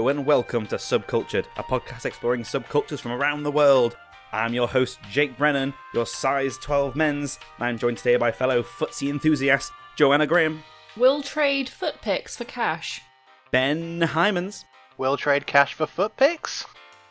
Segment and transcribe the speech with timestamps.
[0.00, 3.98] Hello and welcome to Subcultured, a podcast exploring subcultures from around the world.
[4.32, 8.62] I'm your host, Jake Brennan, your size 12 men's, and I'm joined today by fellow
[8.62, 10.62] footsie enthusiast, Joanna Graham,
[10.96, 13.02] We'll trade foot pics for cash.
[13.50, 14.64] Ben Hymans,
[14.96, 16.64] We'll trade cash for foot pics.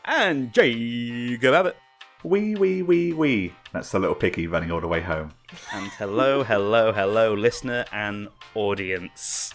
[0.05, 1.77] and Jacob Abbott.
[2.23, 3.53] Wee wee wee wee.
[3.71, 5.33] That's the little piggy running all the way home.
[5.71, 9.53] And hello, hello, hello, listener and audience.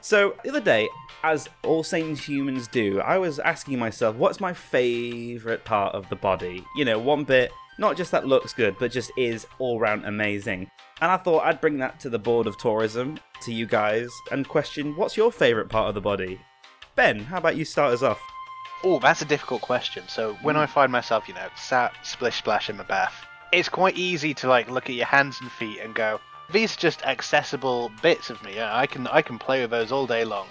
[0.00, 0.88] So, the other day,
[1.22, 6.16] as all sane humans do, I was asking myself, what's my favourite part of the
[6.16, 6.64] body?
[6.76, 10.70] You know, one bit, not just that looks good, but just is all round amazing.
[11.00, 14.48] And I thought I'd bring that to the board of tourism, to you guys, and
[14.48, 16.40] question, what's your favourite part of the body?
[16.96, 18.20] Ben, how about you start us off?
[18.84, 20.04] Oh, that's a difficult question.
[20.08, 20.72] So when I hmm.
[20.72, 23.14] find myself, you know, sat splish splash in my bath,
[23.52, 26.20] it's quite easy to like look at your hands and feet and go,
[26.52, 28.56] these are just accessible bits of me.
[28.56, 30.46] Yeah, I can I can play with those all day long.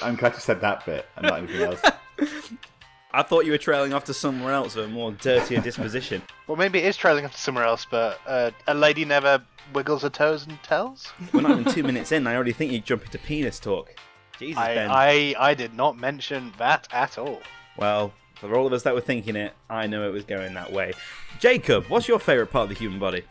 [0.00, 1.82] I'm glad you said that bit and not anything else.
[3.14, 6.22] I thought you were trailing off to somewhere else with a more dirtier disposition.
[6.46, 9.42] Well, maybe it is trailing off to somewhere else, but uh, a lady never
[9.74, 11.12] wiggles her toes and tells.
[11.32, 13.94] We're not even two minutes in, I already think you jump into penis talk.
[14.38, 14.90] Jesus, I, Ben.
[14.90, 17.40] I I did not mention that at all.
[17.76, 20.72] Well, for all of us that were thinking it, I know it was going that
[20.72, 20.94] way.
[21.38, 23.22] Jacob, what's your favourite part of the human body?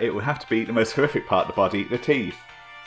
[0.00, 2.36] It would have to be the most horrific part of the body, the teeth.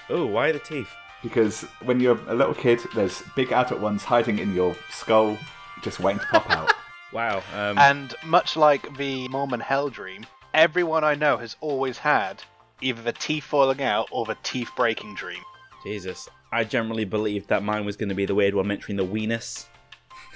[0.09, 0.89] Oh, why the teeth?
[1.23, 5.37] Because when you're a little kid, there's big adult ones hiding in your skull,
[5.83, 6.71] just waiting to pop out.
[7.13, 7.43] Wow.
[7.53, 12.41] Um, And much like the Mormon Hell Dream, everyone I know has always had
[12.79, 15.41] either the teeth falling out or the teeth breaking dream.
[15.83, 16.29] Jesus.
[16.53, 19.65] I generally believed that mine was going to be the weird one mentioning the weenus.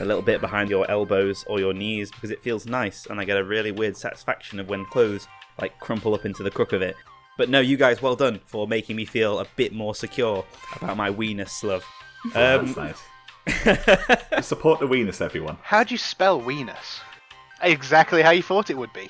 [0.01, 3.23] A little bit behind your elbows or your knees because it feels nice and I
[3.23, 5.27] get a really weird satisfaction of when clothes
[5.59, 6.95] like crumple up into the crook of it.
[7.37, 10.95] But no, you guys, well done for making me feel a bit more secure about
[10.97, 11.83] my weenus love.
[12.33, 12.97] Oh, Um, that's
[13.47, 14.45] nice.
[14.47, 15.57] Support the weenus, everyone.
[15.61, 16.99] How do you spell weenus?
[17.61, 19.09] Exactly how you thought it would be.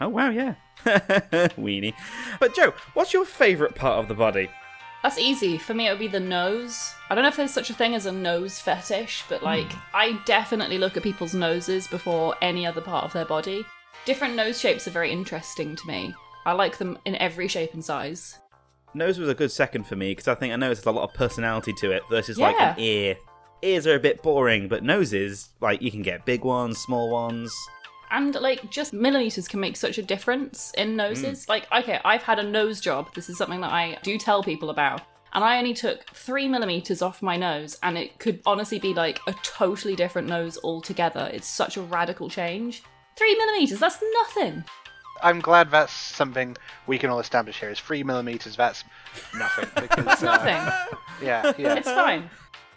[0.00, 0.54] Oh wow, yeah.
[0.84, 1.94] Weenie.
[2.40, 4.50] But Joe, what's your favourite part of the body?
[5.02, 5.58] That's easy.
[5.58, 6.92] For me, it would be the nose.
[7.10, 10.18] I don't know if there's such a thing as a nose fetish, but like, I
[10.26, 13.64] definitely look at people's noses before any other part of their body.
[14.04, 16.14] Different nose shapes are very interesting to me.
[16.44, 18.38] I like them in every shape and size.
[18.94, 21.14] Nose was a good second for me because I think I noticed a lot of
[21.14, 22.74] personality to it versus like Yeah.
[22.74, 23.16] an ear.
[23.62, 27.54] Ears are a bit boring, but noses, like you can get big ones, small ones.
[28.10, 31.46] And like, just millimeters can make such a difference in noses.
[31.46, 31.48] Mm.
[31.48, 33.14] Like, okay, I've had a nose job.
[33.14, 35.00] This is something that I do tell people about.
[35.32, 39.18] And I only took three millimeters off my nose, and it could honestly be like
[39.26, 41.30] a totally different nose altogether.
[41.32, 42.82] It's such a radical change.
[43.16, 44.64] Three millimeters, that's nothing.
[45.22, 46.56] I'm glad that's something
[46.86, 47.70] we can all establish here.
[47.70, 48.56] Is three millimeters?
[48.56, 48.84] That's
[49.34, 49.68] nothing.
[49.82, 50.96] Because, That's uh, nothing.
[51.22, 51.74] yeah, yeah.
[51.74, 52.28] It's fine.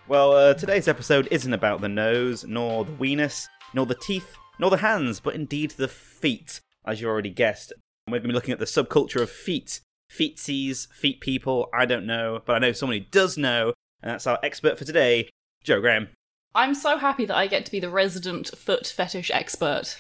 [0.08, 4.70] Well, uh, today's episode isn't about the nose, nor the weenus, nor the teeth, nor
[4.70, 7.74] the hands, but indeed the feet, as you already guessed.
[8.08, 9.80] We're going to be looking at the subculture of feet.
[10.12, 13.74] Feetsies, feet people, I don't know, but I know someone who does know,
[14.04, 15.30] and that's our expert for today,
[15.64, 16.10] Joe Graham.
[16.56, 20.00] I'm so happy that I get to be the resident foot fetish expert.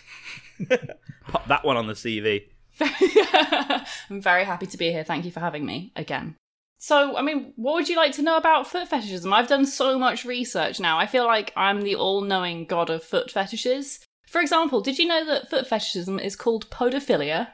[1.27, 2.47] Pop that one on the CV.
[4.09, 5.03] I'm very happy to be here.
[5.03, 6.35] Thank you for having me again.
[6.77, 9.33] So, I mean, what would you like to know about foot fetishism?
[9.33, 10.97] I've done so much research now.
[10.97, 13.99] I feel like I'm the all knowing god of foot fetishes.
[14.27, 17.49] For example, did you know that foot fetishism is called podophilia?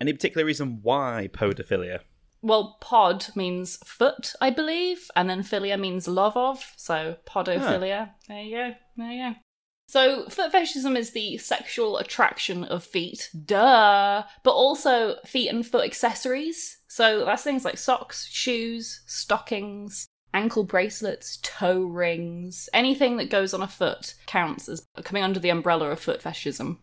[0.00, 2.00] Any particular reason why podophilia?
[2.42, 8.10] Well, pod means foot, I believe, and then philia means love of, so podophilia.
[8.28, 8.74] There you go.
[8.96, 9.36] There you go.
[9.88, 15.84] So, foot fetishism is the sexual attraction of feet, duh, but also feet and foot
[15.84, 16.78] accessories.
[16.86, 23.62] So, that's things like socks, shoes, stockings, ankle bracelets, toe rings, anything that goes on
[23.62, 26.78] a foot counts as coming under the umbrella of foot fetishism.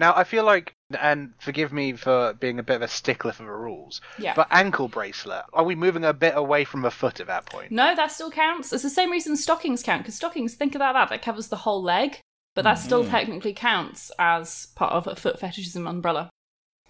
[0.00, 3.42] Now I feel like, and forgive me for being a bit of a stickler for
[3.42, 4.32] the rules, Yeah.
[4.34, 5.44] but ankle bracelet.
[5.52, 7.70] Are we moving a bit away from the foot at that point?
[7.70, 8.72] No, that still counts.
[8.72, 11.82] It's the same reason stockings count, because stockings, think about that, that covers the whole
[11.82, 12.18] leg,
[12.54, 13.10] but that still mm-hmm.
[13.10, 16.30] technically counts as part of a foot fetishism umbrella.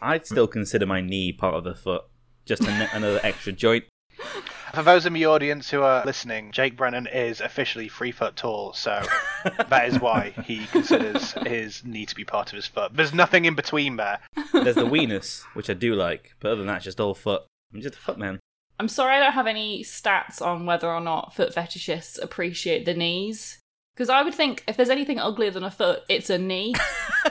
[0.01, 2.05] I'd still consider my knee part of the foot,
[2.47, 3.87] just an- another extra joint.
[4.75, 8.73] For those in the audience who are listening, Jake Brennan is officially three foot tall,
[8.73, 9.03] so
[9.69, 12.95] that is why he considers his knee to be part of his foot.
[12.95, 14.21] There's nothing in between there.
[14.53, 17.43] There's the weenus, which I do like, but other than that, just all foot.
[17.75, 18.39] I'm just a foot man.
[18.79, 22.95] I'm sorry I don't have any stats on whether or not foot fetishists appreciate the
[22.95, 23.59] knees.
[23.95, 26.75] Because I would think if there's anything uglier than a foot, it's a knee.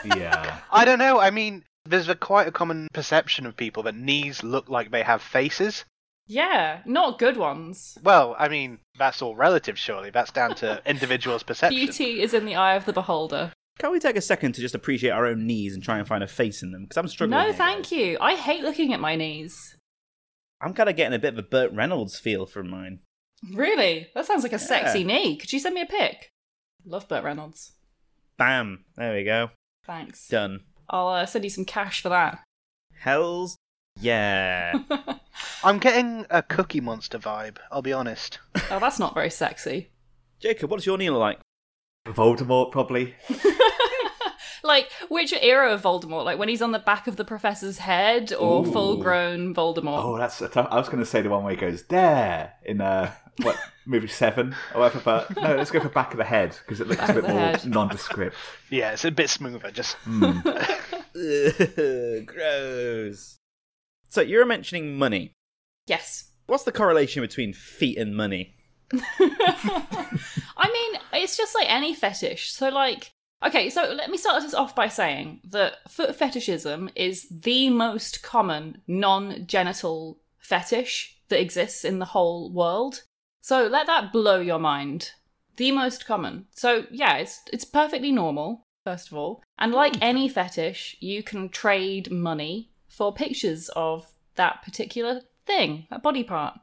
[0.05, 0.59] Yeah.
[0.71, 1.19] I don't know.
[1.19, 5.01] I mean, there's a quite a common perception of people that knees look like they
[5.01, 5.83] have faces.
[6.29, 7.97] Yeah, not good ones.
[8.03, 10.11] Well, I mean, that's all relative, surely.
[10.11, 11.75] That's down to individuals' perception.
[11.75, 13.51] Beauty is in the eye of the beholder.
[13.79, 16.23] Can we take a second to just appreciate our own knees and try and find
[16.23, 16.83] a face in them?
[16.83, 17.39] Because I'm struggling.
[17.39, 17.91] No, here, thank guys.
[17.93, 18.17] you.
[18.21, 19.75] I hate looking at my knees.
[20.61, 22.99] I'm kind of getting a bit of a Burt Reynolds feel from mine.
[23.51, 24.07] Really?
[24.13, 25.35] That sounds like a sexy knee.
[25.35, 26.29] Could you send me a pic?
[26.85, 27.71] Love Burt Reynolds.
[28.37, 28.85] Bam.
[28.97, 29.49] There we go.
[29.83, 30.27] Thanks.
[30.27, 30.59] Done.
[30.89, 32.43] I'll uh, send you some cash for that.
[32.99, 33.57] Hells
[33.99, 34.79] yeah.
[35.63, 38.39] I'm getting a Cookie Monster vibe, I'll be honest.
[38.71, 39.89] Oh, that's not very sexy.
[40.39, 41.39] Jacob, what's your knee look like?
[42.07, 43.13] Voldemort, probably.
[44.63, 46.23] like, which era of Voldemort?
[46.25, 48.71] Like, when he's on the back of the professor's head or Ooh.
[48.71, 50.03] full grown Voldemort?
[50.03, 50.67] Oh, that's a tough.
[50.71, 54.07] I was going to say the one where he goes there in uh, what movie
[54.07, 57.01] seven or whatever, but no, let's go for back of the head because it looks
[57.01, 57.65] Back a bit more head.
[57.65, 58.35] nondescript.
[58.69, 59.97] Yeah, it's a bit smoother, just.
[60.07, 60.43] Ugh,
[62.25, 63.38] Gross.
[64.09, 65.33] So you were mentioning money.
[65.85, 66.31] Yes.
[66.47, 68.55] What's the correlation between feet and money?
[68.93, 72.51] I mean, it's just like any fetish.
[72.51, 73.11] So, like,
[73.45, 78.23] okay, so let me start this off by saying that foot fetishism is the most
[78.23, 83.03] common non genital fetish that exists in the whole world.
[83.41, 85.11] So, let that blow your mind.
[85.57, 86.47] The most common.
[86.55, 89.43] So, yeah, it's, it's perfectly normal, first of all.
[89.59, 90.03] And like hmm.
[90.03, 96.59] any fetish, you can trade money for pictures of that particular thing, that body part.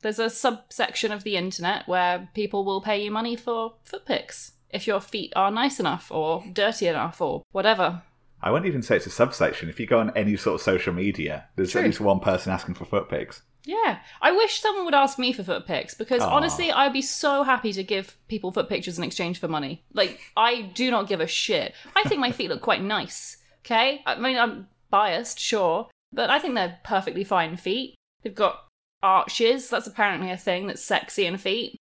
[0.00, 4.52] There's a subsection of the internet where people will pay you money for foot pics
[4.70, 8.02] if your feet are nice enough or dirty enough or whatever.
[8.42, 9.70] I wouldn't even say it's a subsection.
[9.70, 11.80] If you go on any sort of social media, there's True.
[11.80, 13.42] at least one person asking for foot pics.
[13.64, 16.28] Yeah, I wish someone would ask me for foot pics because Aw.
[16.28, 19.82] honestly, I'd be so happy to give people foot pictures in exchange for money.
[19.94, 21.72] Like, I do not give a shit.
[21.96, 23.38] I think my feet look quite nice.
[23.64, 27.96] Okay, I mean, I'm biased, sure, but I think they're perfectly fine feet.
[28.22, 28.68] They've got
[29.02, 29.68] arches.
[29.68, 31.76] That's apparently a thing that's sexy in feet.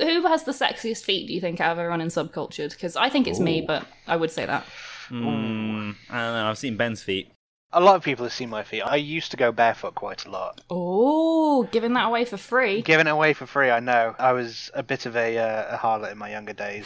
[0.00, 1.28] Who has the sexiest feet?
[1.28, 2.70] Do you think out of everyone in subcultured?
[2.70, 4.64] Because I think it's me, but I would say that.
[5.08, 6.50] Hmm, I don't know.
[6.50, 7.30] I've seen Ben's feet.
[7.72, 8.82] a lot of people have seen my feet.
[8.82, 10.60] I used to go barefoot quite a lot.
[10.68, 12.82] Oh, giving that away for free.
[12.82, 14.16] Giving it away for free, I know.
[14.18, 16.84] I was a bit of a, uh, a harlot in my younger days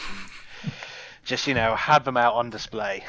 [0.63, 0.71] and
[1.25, 3.03] just, you know, had them out on display.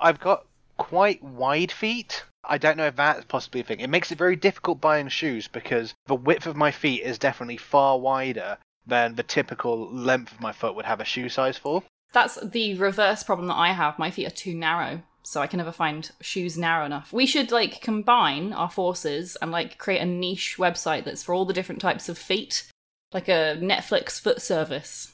[0.00, 0.46] I've got
[0.76, 2.24] quite wide feet.
[2.44, 3.80] I don't know if that's possibly a thing.
[3.80, 7.56] It makes it very difficult buying shoes because the width of my feet is definitely
[7.56, 11.82] far wider than the typical length of my foot would have a shoe size for.
[12.12, 13.98] That's the reverse problem that I have.
[13.98, 17.12] My feet are too narrow, so I can never find shoes narrow enough.
[17.12, 21.44] We should like combine our forces and like create a niche website that's for all
[21.44, 22.70] the different types of feet,
[23.12, 25.12] like a Netflix foot service.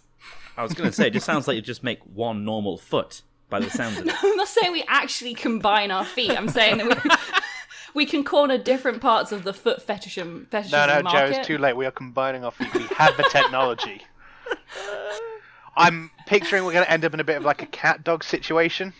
[0.56, 3.23] I was going to say, it just sounds like you just make one normal foot
[3.52, 4.14] by the sounds of it.
[4.25, 6.31] I'm not saying we actually combine our feet.
[6.32, 7.10] I'm saying that we
[7.94, 11.37] we can corner different parts of the foot fetishism fetishism No, no, Joe, market.
[11.38, 11.76] it's too late.
[11.76, 12.75] We are combining our feet.
[12.75, 14.02] We have the technology.
[15.76, 18.25] I'm picturing we're going to end up in a bit of like a cat dog
[18.25, 18.93] situation.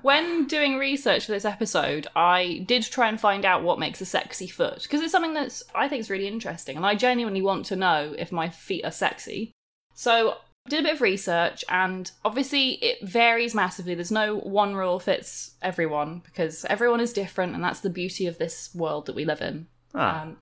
[0.00, 4.06] When doing research for this episode, I did try and find out what makes a
[4.06, 7.66] sexy foot because it's something that's I think is really interesting, and I genuinely want
[7.66, 9.52] to know if my feet are sexy.
[9.94, 10.36] So
[10.68, 13.94] did a bit of research, and obviously it varies massively.
[13.94, 18.38] There's no one rule fits everyone because everyone is different, and that's the beauty of
[18.38, 19.66] this world that we live in.
[19.94, 20.36] Ah, Um,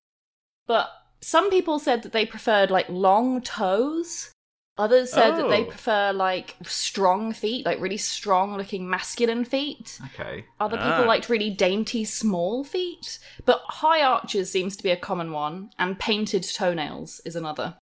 [0.67, 4.31] but some people said that they preferred like long toes.
[4.79, 5.71] Others said that they Oh.
[5.71, 9.99] prefer like strong feet, like really strong looking masculine feet.
[10.12, 10.45] Okay.
[10.61, 10.91] Other Ah.
[10.91, 13.19] people liked really dainty small feet.
[13.47, 17.79] But high arches seems to be a common one, and painted toenails is another.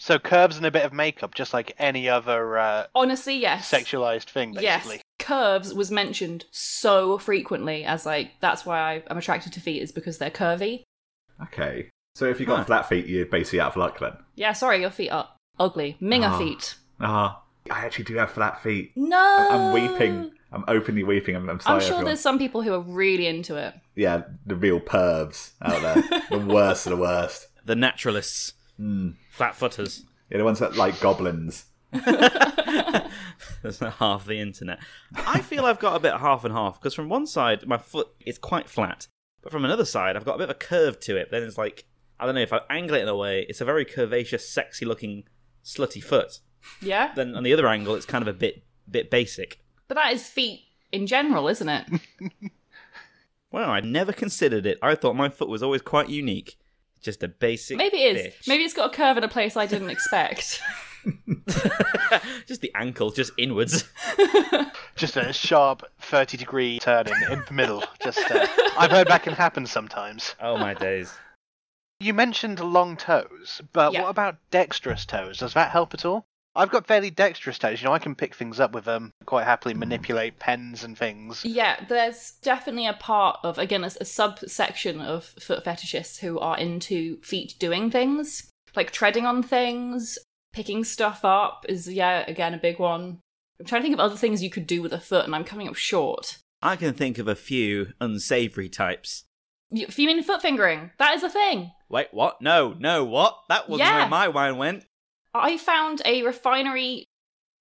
[0.00, 3.70] So curves and a bit of makeup, just like any other uh, Honestly, yes.
[3.70, 4.94] sexualized thing, basically.
[4.96, 5.02] Yes.
[5.18, 9.90] Curves was mentioned so frequently as like that's why I, I'm attracted to feet is
[9.92, 10.84] because they're curvy.
[11.42, 11.90] Okay.
[12.14, 12.64] So if you've got Huh.
[12.64, 14.12] flat feet, you're basically out of luck then.
[14.36, 15.28] Yeah, sorry, your feet are
[15.58, 15.96] ugly.
[16.00, 16.38] Minger Ah.
[16.38, 16.74] feet.
[17.00, 18.92] Ah, I actually do have flat feet.
[18.96, 19.16] No.
[19.18, 20.30] I'm, I'm weeping.
[20.52, 21.36] I'm openly weeping.
[21.36, 22.04] I'm, I'm sorry, I'm sure everyone.
[22.06, 23.74] there's some people who are really into it.
[23.94, 26.22] Yeah, the real pervs out there.
[26.30, 27.48] the worst of the worst.
[27.66, 29.14] the naturalists, Mm.
[29.30, 30.04] flat footers.
[30.30, 31.66] Yeah, the ones that like goblins.
[31.90, 34.78] That's not half the internet.
[35.14, 38.08] I feel I've got a bit half and half because from one side my foot
[38.26, 39.08] is quite flat,
[39.42, 41.30] but from another side I've got a bit of a curve to it.
[41.30, 41.86] Then it's like
[42.20, 45.24] I don't know if I angle it in a way, it's a very curvaceous, sexy-looking,
[45.64, 46.40] slutty foot.
[46.80, 47.12] Yeah?
[47.14, 49.60] Then on the other angle, it's kind of a bit bit basic.
[49.86, 50.60] But that is feet
[50.92, 51.86] in general, isn't it?
[53.50, 54.78] Well, I never considered it.
[54.82, 56.57] I thought my foot was always quite unique.
[57.00, 57.76] Just a basic.
[57.76, 58.26] Maybe it is.
[58.34, 58.48] bitch.
[58.48, 60.60] Maybe it's got a curve in a place I didn't expect.
[62.46, 63.84] just the ankle, just inwards.
[64.96, 67.84] Just a sharp 30 degree turn in, in the middle.
[68.02, 70.34] Just uh, I've heard that can happen sometimes.
[70.42, 71.14] Oh my days.
[72.00, 74.02] You mentioned long toes, but Yeah.
[74.02, 75.38] what about dexterous toes?
[75.38, 76.26] Does that help at all?
[76.58, 77.80] I've got fairly dexterous toes.
[77.80, 79.12] You know, I can pick things up with them.
[79.24, 81.44] Quite happily manipulate pens and things.
[81.44, 86.58] Yeah, there's definitely a part of, again, a, a subsection of foot fetishists who are
[86.58, 90.18] into feet doing things, like treading on things,
[90.52, 93.20] picking stuff up is, yeah, again, a big one.
[93.60, 95.44] I'm trying to think of other things you could do with a foot, and I'm
[95.44, 96.38] coming up short.
[96.60, 99.24] I can think of a few unsavory types.
[99.70, 100.90] You, you mean foot fingering?
[100.98, 101.72] That is a thing.
[101.88, 102.40] Wait, what?
[102.40, 103.38] No, no, what?
[103.48, 103.98] That wasn't Yeah.
[104.00, 104.84] where my mind went.
[105.40, 107.04] I found a refinery,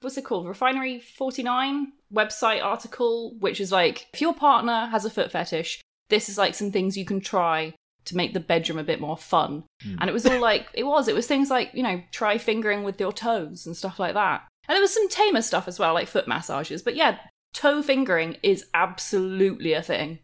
[0.02, 0.48] what's it called?
[0.48, 6.30] Refinery 49 website article, which is like, if your partner has a foot fetish, this
[6.30, 7.74] is like some things you can try
[8.06, 9.64] to make the bedroom a bit more fun.
[9.84, 9.96] Hmm.
[10.00, 12.84] And it was all like, it was, it was things like, you know, try fingering
[12.84, 14.48] with your toes and stuff like that.
[14.68, 16.82] And there was some tamer stuff as well, like foot massages.
[16.82, 17.18] But yeah,
[17.54, 20.20] toe fingering is absolutely a thing.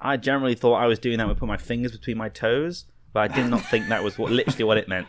[0.00, 3.30] I generally thought I was doing that with putting my fingers between my toes, but
[3.30, 5.06] I did not think that was what literally what it meant.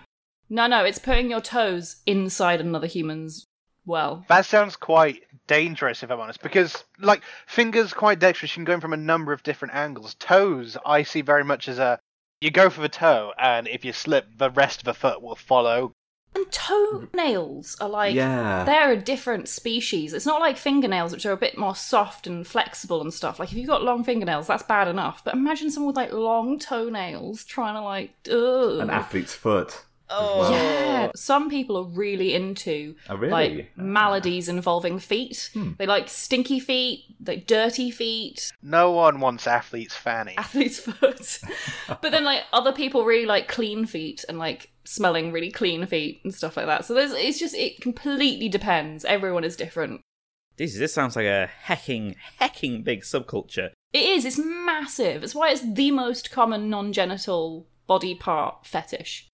[0.53, 3.47] No, no, it's putting your toes inside another human's
[3.87, 4.23] well.
[4.29, 8.51] That sounds quite dangerous, if I'm honest, because like fingers quite dexterous.
[8.51, 10.13] You can go in from a number of different angles.
[10.13, 11.97] Toes, I see very much as a
[12.39, 15.35] you go for the toe, and if you slip, the rest of the foot will
[15.35, 15.91] follow.
[16.35, 18.63] And toenails are like yeah.
[18.63, 20.13] they're a different species.
[20.13, 23.39] It's not like fingernails, which are a bit more soft and flexible and stuff.
[23.39, 25.23] Like if you've got long fingernails, that's bad enough.
[25.23, 28.81] But imagine someone with like long toenails trying to like, ugh.
[28.81, 29.85] An athlete's foot.
[30.15, 33.31] Oh, Yeah, some people are really into Oh, really?
[33.31, 35.49] like maladies involving feet.
[35.53, 35.71] Hmm.
[35.77, 40.35] They like stinky feet, like dirty feet, No one wants athlete's fanny.
[40.37, 41.39] athlete's foot.
[42.01, 46.21] but then like other people really like clean feet and like smelling really clean feet
[46.23, 46.85] and stuff like that.
[46.85, 49.03] So there's it's just it completely depends.
[49.05, 50.01] Everyone is different.
[50.57, 53.71] this this sounds like a hecking hecking big subculture.
[53.93, 55.23] It is, it's massive.
[55.23, 59.27] It's why it's the most common non-genital body part fetish.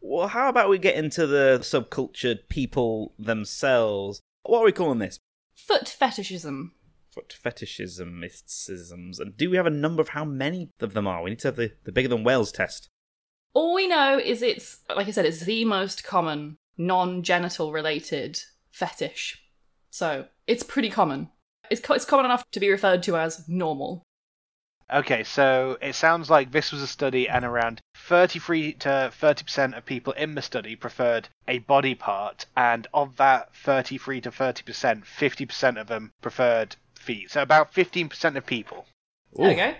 [0.00, 4.20] Well, how about we get into the subcultured people themselves?
[4.44, 5.18] What are we calling this?
[5.54, 6.72] Foot fetishism.
[7.10, 9.18] Foot fetishismisms.
[9.18, 11.22] And do we have a number of how many of them are?
[11.22, 12.88] We need to have the, the bigger than Wales test.
[13.54, 18.40] All we know is it's like I said, it's the most common non-genital related
[18.70, 19.42] fetish.
[19.90, 21.30] So it's pretty common.
[21.70, 24.04] It's co- it's common enough to be referred to as normal.
[24.92, 29.84] Okay, so it sounds like this was a study, and around 33 to 30% of
[29.84, 35.80] people in the study preferred a body part, and of that 33 to 30%, 50%
[35.80, 37.30] of them preferred feet.
[37.30, 38.86] So about 15% of people.
[39.34, 39.56] There we Ooh.
[39.56, 39.74] go.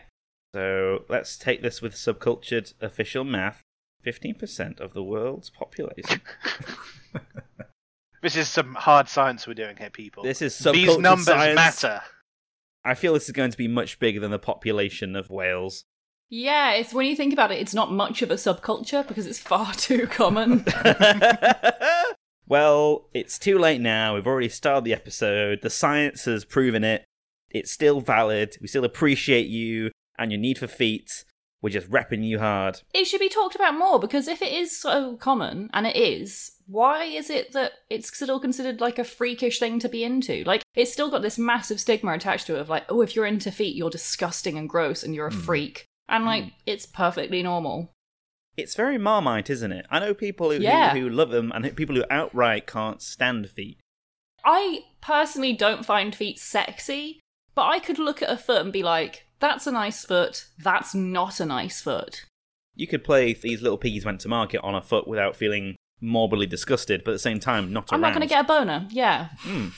[0.54, 3.62] So let's take this with subcultured official math.
[4.06, 6.20] 15% of the world's population.
[8.20, 10.24] This is some hard science we're doing here, people.
[10.24, 11.54] This is subcultured These numbers science.
[11.54, 12.00] matter.
[12.84, 15.84] I feel this is going to be much bigger than the population of Wales.
[16.30, 19.38] Yeah, it's when you think about it, it's not much of a subculture because it's
[19.38, 20.64] far too common.
[22.46, 24.14] well, it's too late now.
[24.14, 25.60] We've already started the episode.
[25.62, 27.04] The science has proven it.
[27.50, 28.56] It's still valid.
[28.60, 31.24] We still appreciate you and your need for feet.
[31.60, 32.80] We're just repping you hard.
[32.94, 36.52] it should be talked about more because if it is so common, and it is,
[36.68, 40.44] why is it that it's still considered like a freakish thing to be into?
[40.44, 43.26] Like, it's still got this massive stigma attached to it of like, oh, if you're
[43.26, 45.40] into feet, you're disgusting and gross and you're a Hmm.
[45.40, 45.84] freak.
[46.08, 47.90] And like, it's perfectly normal.
[48.56, 49.86] It's very Marmite, isn't it?
[49.90, 50.92] I know people who, Yeah.
[50.94, 53.78] who, who love them and people who outright can't stand feet.
[54.44, 57.20] I personally don't find feet sexy,
[57.54, 60.94] but I could look at a foot and be like, that's a nice foot, that's
[60.94, 62.24] not a nice foot.
[62.74, 66.46] You could play These Little Piggies Went to Market on a foot without feeling morbidly
[66.46, 69.30] disgusted, but at the same time, not I'm not going to get a boner, yeah.
[69.38, 69.68] Hmm.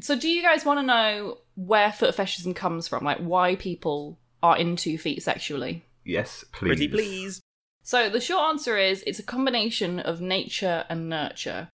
[0.00, 3.04] So, do you guys want to know where foot fetishism comes from?
[3.04, 5.84] Like, why people are into feet sexually?
[6.04, 6.68] Yes, please.
[6.68, 7.40] Pretty please.
[7.82, 11.68] So, the short answer is it's a combination of nature and nurture.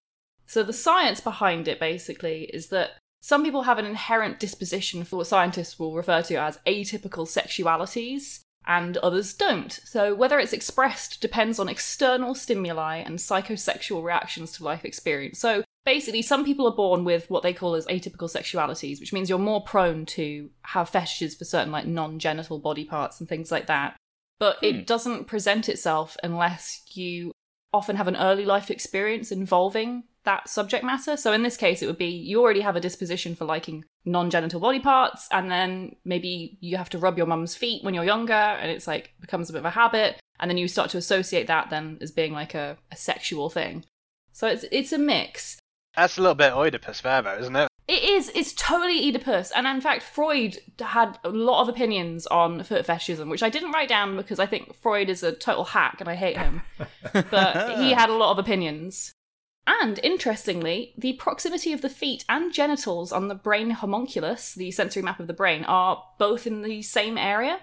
[0.46, 5.16] So, the science behind it basically is that some people have an inherent disposition for
[5.16, 9.72] what scientists will refer to as atypical sexualities, and others don't.
[9.84, 15.38] So, whether it's expressed depends on external stimuli and psychosexual reactions to life experience.
[15.38, 19.30] So, basically, some people are born with what they call as atypical sexualities, which means
[19.30, 23.50] you're more prone to have fetishes for certain, like non genital body parts and things
[23.50, 23.96] like that.
[24.38, 24.66] But Hmm.
[24.66, 27.32] it doesn't present itself unless you
[27.72, 31.16] often have an early life experience involving that subject matter.
[31.16, 34.30] So in this case, it would be you already have a disposition for liking non
[34.30, 38.04] genital body parts, and then maybe you have to rub your mum's feet when you're
[38.04, 40.98] younger, and it's like becomes a bit of a habit, and then you start to
[40.98, 43.84] associate that then as being like a, a sexual thing.
[44.32, 45.58] So it's it's a mix.
[45.96, 47.68] That's a little bit Oedipus there, though, isn't it?
[47.88, 48.30] It is.
[48.34, 49.50] It's totally Oedipus.
[49.50, 53.72] And in fact, Freud had a lot of opinions on foot fetishism, which I didn't
[53.72, 56.62] write down because I think Freud is a total hack and I hate him.
[57.30, 59.12] but he had a lot of opinions.
[59.70, 65.02] And interestingly, the proximity of the feet and genitals on the brain homunculus, the sensory
[65.02, 67.60] map of the brain, are both in the same area.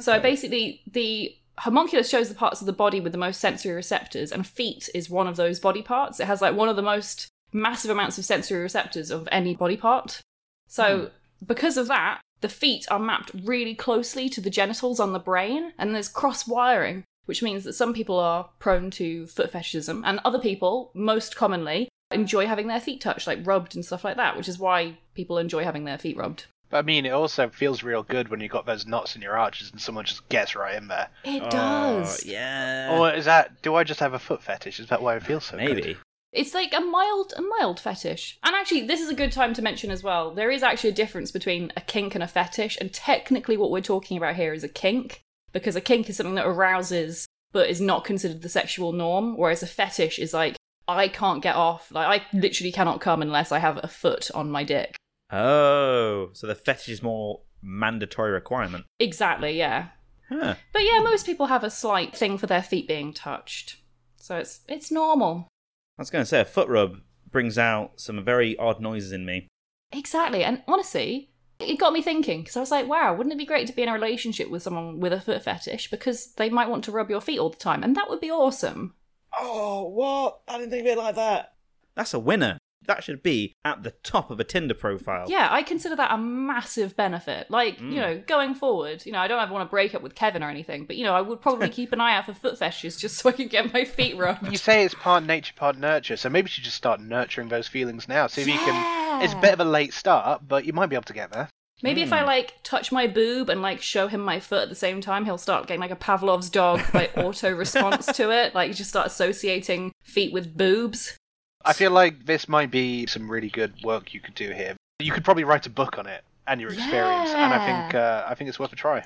[0.00, 4.32] So basically, the homunculus shows the parts of the body with the most sensory receptors,
[4.32, 6.18] and feet is one of those body parts.
[6.18, 9.76] It has like one of the most massive amounts of sensory receptors of any body
[9.76, 10.20] part.
[10.66, 11.46] So, hmm.
[11.46, 15.72] because of that, the feet are mapped really closely to the genitals on the brain,
[15.78, 20.20] and there's cross wiring, which means that some people are prone to foot fetishism, and
[20.24, 24.36] other people, most commonly, enjoy having their feet touched, like rubbed and stuff like that,
[24.36, 26.46] which is why people enjoy having their feet rubbed.
[26.70, 29.38] But I mean, it also feels real good when you've got those knots in your
[29.38, 31.08] arches and someone just gets right in there.
[31.24, 32.24] It oh, does.
[32.24, 32.98] Oh, yeah.
[32.98, 33.62] Or is that?
[33.62, 34.80] Do I just have a foot fetish?
[34.80, 35.76] Is that why it feels so good?
[35.76, 35.96] Maybe.
[36.32, 38.40] It's like a mild, a mild fetish.
[38.42, 40.34] And actually, this is a good time to mention as well.
[40.34, 43.80] There is actually a difference between a kink and a fetish, and technically, what we're
[43.80, 45.20] talking about here is a kink
[45.54, 49.62] because a kink is something that arouses but is not considered the sexual norm, whereas
[49.62, 50.56] a fetish is like
[50.86, 54.50] I can't get off, like I literally cannot come unless I have a foot on
[54.50, 54.96] my dick.
[55.32, 58.84] Oh, so the fetish is more mandatory requirement.
[59.00, 59.88] Exactly, yeah.
[60.28, 60.56] Huh.
[60.72, 63.76] But yeah, most people have a slight thing for their feet being touched,
[64.16, 65.48] so it's it's normal.
[65.96, 66.98] I was going to say a foot rub
[67.30, 69.48] brings out some very odd noises in me.
[69.92, 70.42] Exactly.
[70.42, 71.30] And honestly,
[71.68, 73.82] it got me thinking because I was like, wow, wouldn't it be great to be
[73.82, 77.10] in a relationship with someone with a foot fetish because they might want to rub
[77.10, 78.94] your feet all the time and that would be awesome.
[79.38, 80.40] Oh, what?
[80.48, 81.54] I didn't think of it like that.
[81.94, 82.58] That's a winner.
[82.86, 85.24] That should be at the top of a Tinder profile.
[85.28, 87.50] Yeah, I consider that a massive benefit.
[87.50, 87.94] Like, you mm.
[87.94, 90.50] know, going forward, you know, I don't ever want to break up with Kevin or
[90.50, 93.16] anything, but you know, I would probably keep an eye out for foot fetishes just
[93.16, 94.50] so I can get my feet rubbed.
[94.50, 97.68] You say it's part nature, part nurture, so maybe you should just start nurturing those
[97.68, 98.26] feelings now.
[98.26, 99.22] See if you can.
[99.22, 101.48] It's a bit of a late start, but you might be able to get there.
[101.84, 104.74] Maybe if I like touch my boob and like show him my foot at the
[104.74, 108.54] same time, he'll start getting like a Pavlov's dog like auto response to it.
[108.54, 111.18] Like you just start associating feet with boobs.
[111.62, 114.76] I feel like this might be some really good work you could do here.
[114.98, 118.24] You could probably write a book on it and your experience, and I think uh,
[118.26, 119.04] I think it's worth a try.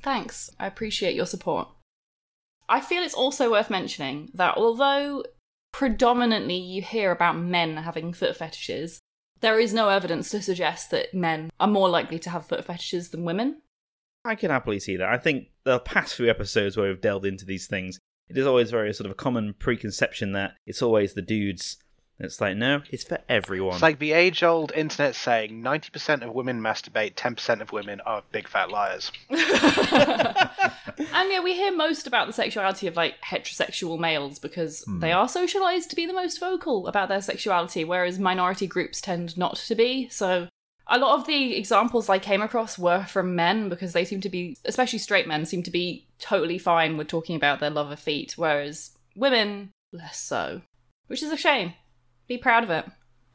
[0.00, 0.50] Thanks.
[0.60, 1.66] I appreciate your support.
[2.68, 5.24] I feel it's also worth mentioning that although
[5.72, 9.00] predominantly you hear about men having foot fetishes,
[9.44, 13.10] there is no evidence to suggest that men are more likely to have foot fetishes
[13.10, 13.60] than women.
[14.24, 15.10] I can happily see that.
[15.10, 17.98] I think the past few episodes where we've delved into these things,
[18.30, 21.76] it is always very sort of a common preconception that it's always the dudes.
[22.18, 23.74] It's like, no, it's for everyone.
[23.74, 28.00] It's like the age-old internet saying: ninety percent of women masturbate, ten percent of women
[28.02, 29.10] are big fat liars.
[29.30, 29.40] and
[30.98, 35.00] yeah, we hear most about the sexuality of like heterosexual males because hmm.
[35.00, 39.36] they are socialized to be the most vocal about their sexuality, whereas minority groups tend
[39.36, 40.08] not to be.
[40.08, 40.48] So
[40.86, 44.28] a lot of the examples I came across were from men because they seem to
[44.28, 47.98] be, especially straight men, seem to be totally fine with talking about their love of
[47.98, 50.62] feet, whereas women less so,
[51.06, 51.74] which is a shame.
[52.28, 52.86] Be proud of it.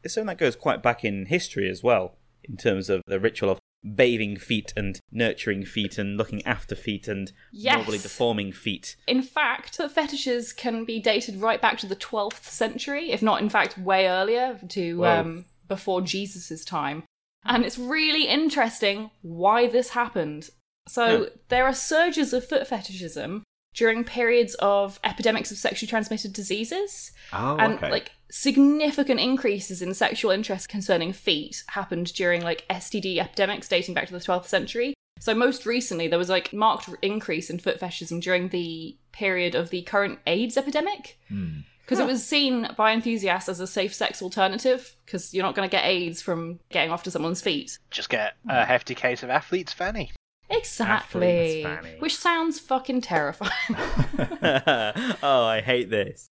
[0.03, 3.49] it's something that goes quite back in history as well, in terms of the ritual
[3.49, 3.59] of
[3.95, 7.75] bathing feet and nurturing feet and looking after feet and Yes.
[7.75, 8.95] normally deforming feet.
[9.07, 13.41] In fact, the fetishes can be dated right back to the 12th century, if not,
[13.41, 17.03] in fact, way earlier to um, before Jesus' time.
[17.45, 20.49] And it's really interesting why this happened.
[20.87, 21.29] So, Huh.
[21.49, 27.11] there are surges of foot fetishism during periods of epidemics of sexually transmitted diseases.
[27.31, 27.91] Oh, and okay.
[27.91, 34.07] like significant increases in sexual interest concerning feet happened during like STD epidemics dating back
[34.07, 34.93] to the 12th century.
[35.19, 39.69] So most recently there was like marked increase in foot fetishism during the period of
[39.69, 41.59] the current AIDS epidemic Hmm.
[41.81, 45.67] because it was seen by enthusiasts as a safe sex alternative because you're not going
[45.67, 47.77] to get AIDS from getting off to someone's feet.
[47.91, 50.11] Just get a hefty case of athlete's fanny.
[50.49, 51.95] Exactly.
[51.99, 53.51] Which sounds fucking terrifying.
[55.23, 56.27] oh, I hate this.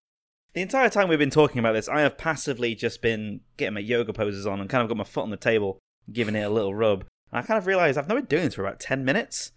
[0.53, 3.79] The entire time we've been talking about this, I have passively just been getting my
[3.79, 5.77] yoga poses on and kind of got my foot on the table,
[6.11, 7.05] giving it a little rub.
[7.31, 9.51] And I kind of realised I've not been doing this for about 10 minutes.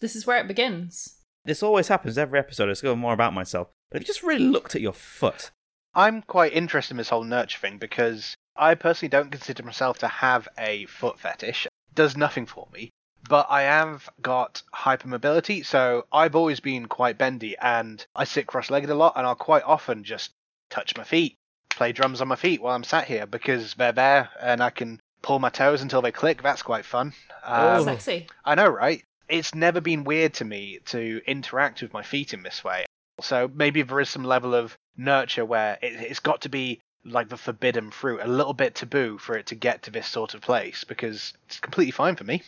[0.00, 1.16] this is where it begins.
[1.44, 2.64] This always happens every episode.
[2.64, 3.68] I discover more about myself.
[3.90, 5.50] But if you just really looked at your foot,
[5.94, 10.08] I'm quite interested in this whole nurture thing because I personally don't consider myself to
[10.08, 11.66] have a foot fetish.
[11.66, 12.90] It does nothing for me.
[13.28, 18.70] But I have got hypermobility, so I've always been quite bendy and I sit cross
[18.70, 20.32] legged a lot and I'll quite often just
[20.68, 21.36] touch my feet,
[21.70, 25.00] play drums on my feet while I'm sat here because they're there and I can
[25.22, 26.42] pull my toes until they click.
[26.42, 27.14] That's quite fun.
[27.46, 27.78] Oh.
[27.78, 28.26] Um, Sexy.
[28.44, 29.02] I know, right?
[29.28, 32.84] It's never been weird to me to interact with my feet in this way.
[33.20, 37.28] So maybe there is some level of nurture where it, it's got to be like
[37.28, 40.40] the forbidden fruit, a little bit taboo for it to get to this sort of
[40.40, 42.42] place because it's completely fine for me.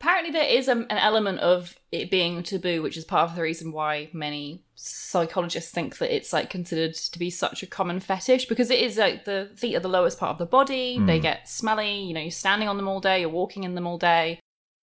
[0.00, 3.42] Apparently, there is a, an element of it being taboo, which is part of the
[3.42, 8.46] reason why many psychologists think that it's like considered to be such a common fetish
[8.46, 10.98] because it is like the feet are the lowest part of the body.
[11.00, 11.22] They Mm.
[11.22, 11.98] get smelly.
[12.04, 13.20] You know, you're standing on them all day.
[13.20, 14.38] You're walking in them all day.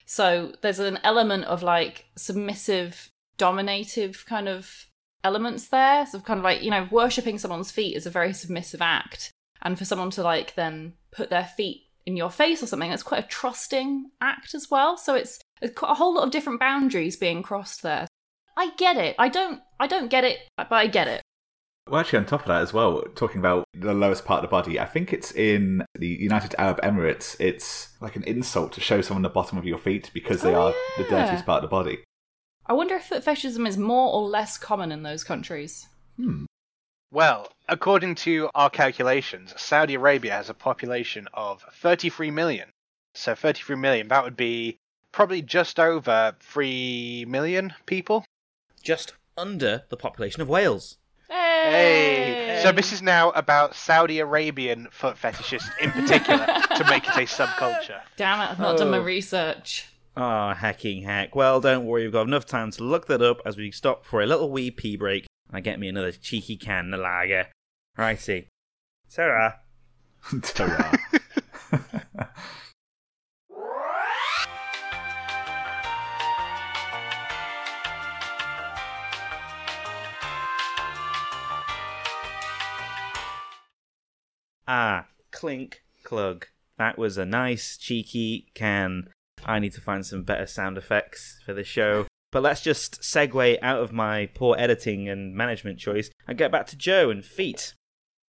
[0.07, 4.87] So there's an element of like submissive, dominative kind of
[5.23, 6.07] elements there.
[6.07, 9.31] So kind of like you know, worshipping someone's feet is a very submissive act,
[9.63, 13.03] and for someone to like then put their feet in your face or something, it's
[13.03, 14.97] quite a trusting act as well.
[14.97, 18.07] So it's, a whole lot of different boundaries being crossed there.
[18.57, 19.17] I get it.
[19.19, 19.61] I don't.
[19.81, 21.23] I don't get it, but I get it.
[21.89, 24.53] Well, actually, on top of that as well, talking about the lowest part of the
[24.53, 27.37] body, I think it's in the United Arab Emirates.
[27.41, 30.69] It's like an insult to show someone the bottom of your feet because they Oh,
[30.69, 32.05] are the dirtiest part of the body.
[32.67, 35.87] I wonder if foot fetishism is more or less common in those countries.
[36.17, 36.45] Hmm.
[37.15, 42.71] Well, according to our calculations, Saudi Arabia has a population of 33 million.
[43.15, 44.79] So 33 million, that would be
[45.13, 48.25] probably just over 3 million people.
[48.83, 50.97] Just under the population of Wales.
[51.31, 52.59] Hey!
[52.65, 57.27] So this is now about Saudi Arabian foot fetishists in particular to make it a
[57.27, 58.01] subculture.
[58.17, 58.51] Damn it!
[58.51, 59.03] I've not done my Oh.
[59.03, 59.87] research.
[60.17, 61.37] Ah, hacking hack.
[61.37, 64.21] Well, don't worry, we've got enough time to look that up as we stop for
[64.21, 65.27] a little wee pee break.
[65.55, 67.47] And I get me another cheeky can of lager.
[67.97, 68.49] Righty.
[69.07, 69.61] Sarah.
[70.43, 70.93] Ta-ra.
[84.67, 86.45] Ah, clink, clug.
[86.79, 89.11] That was a nice, cheeky can.
[89.45, 92.07] I need to find some better sound effects for the show.
[92.35, 96.67] But let's just segue out of my poor editing and management choice and get back
[96.67, 97.75] to Joe and feet.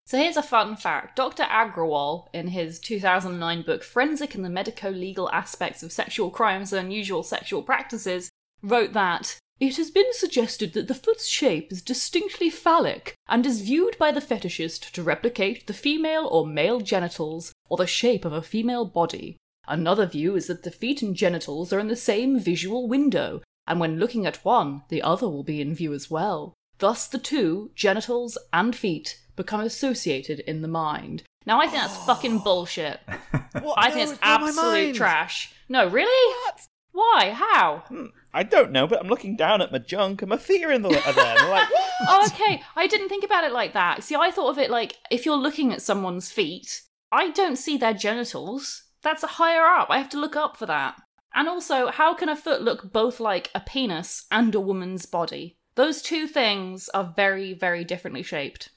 [0.06, 1.16] So here's a fun fact.
[1.16, 1.42] Dr.
[1.42, 6.86] Aggrawal, in his 2009 book Forensic and the Medico Legal Aspects of Sexual Crimes and
[6.86, 8.30] Unusual Sexual Practices,
[8.62, 13.62] wrote that it has been suggested that the foot's shape is distinctly phallic and is
[13.62, 18.34] viewed by the fetishist to replicate the female or male genitals or the shape of
[18.34, 19.36] a female body.
[19.68, 23.80] Another view is that the feet and genitals are in the same visual window, and
[23.80, 26.54] when looking at one, the other will be in view as well.
[26.80, 31.24] Thus, the two, genitals and feet, become associated in the mind.
[31.46, 33.00] Now, I think that's fucking bullshit.
[33.62, 33.76] What?
[33.78, 35.54] I think it's absolute trash.
[35.70, 36.36] No, really?
[36.92, 37.32] Why?
[37.32, 37.84] How?
[37.88, 40.72] Hmm, I don't know, but I'm looking down at my junk and my feet are
[40.72, 41.26] in the are there.
[41.26, 41.82] And I'm like, what?
[42.08, 42.64] Oh, okay.
[42.76, 44.04] I didn't think about it like that.
[44.04, 47.78] See, I thought of it like if you're looking at someone's feet, I don't see
[47.78, 48.84] their genitals.
[49.02, 49.90] That's higher up.
[49.90, 50.96] I have to look up for that.
[51.38, 55.58] And also, how can a foot look both like a penis and a woman's body?
[55.76, 58.70] Those two things are very, very differently shaped.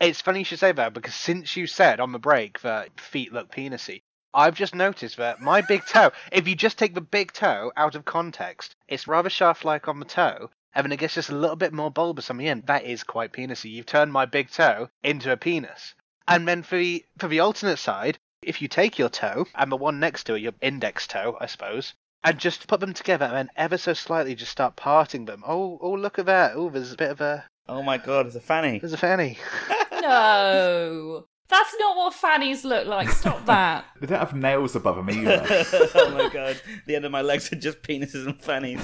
[0.00, 3.32] It's funny you should say that because since you said on the break that feet
[3.32, 7.32] look penisy, I've just noticed that my big toe, if you just take the big
[7.32, 11.14] toe out of context, it's rather shaft like on the toe, and then it gets
[11.14, 12.66] just a little bit more bulbous on the end.
[12.66, 13.72] That is quite penisy.
[13.72, 15.94] You've turned my big toe into a penis.
[16.28, 19.76] And then for the, for the alternate side, if you take your toe and the
[19.76, 23.34] one next to it, your index toe, I suppose, and just put them together and
[23.36, 25.42] then ever so slightly just start parting them.
[25.46, 26.52] Oh, oh, look at that.
[26.56, 28.78] Oh, there's a bit of a, Oh my god, there's a fanny.
[28.78, 29.38] there's a fanny.
[30.02, 31.26] No.
[31.48, 33.08] That's not what fannies look like.
[33.10, 33.84] Stop that.
[34.00, 35.46] They don't have nails above them either.
[35.94, 38.80] oh my god, the end of my legs are just penises and fannies.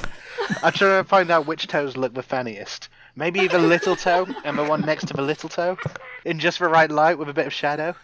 [0.63, 2.89] I'm trying to find out which toes look the fanniest.
[3.17, 5.77] Maybe the little toe and the one next to the little toe,
[6.25, 7.95] in just the right light with a bit of shadow.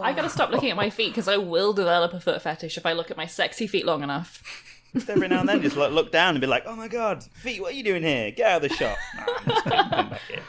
[0.00, 2.86] I gotta stop looking at my feet because I will develop a foot fetish if
[2.86, 4.42] I look at my sexy feet long enough.
[4.94, 7.22] Just every now and then, just like look down and be like, "Oh my god,
[7.34, 8.30] feet, what are you doing here?
[8.30, 10.42] Get out of the shop." Nah, I'm just come back here.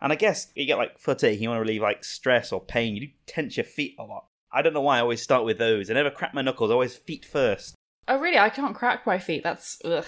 [0.00, 2.60] And I guess you get like foot ache, you want to relieve like stress or
[2.60, 2.94] pain.
[2.94, 4.26] You do tense your feet a lot.
[4.52, 5.90] I don't know why I always start with those.
[5.90, 6.70] I never crack my knuckles.
[6.70, 7.74] Always feet first.
[8.06, 8.38] Oh, really?
[8.38, 9.42] I can't crack my feet.
[9.42, 10.04] That's ugh.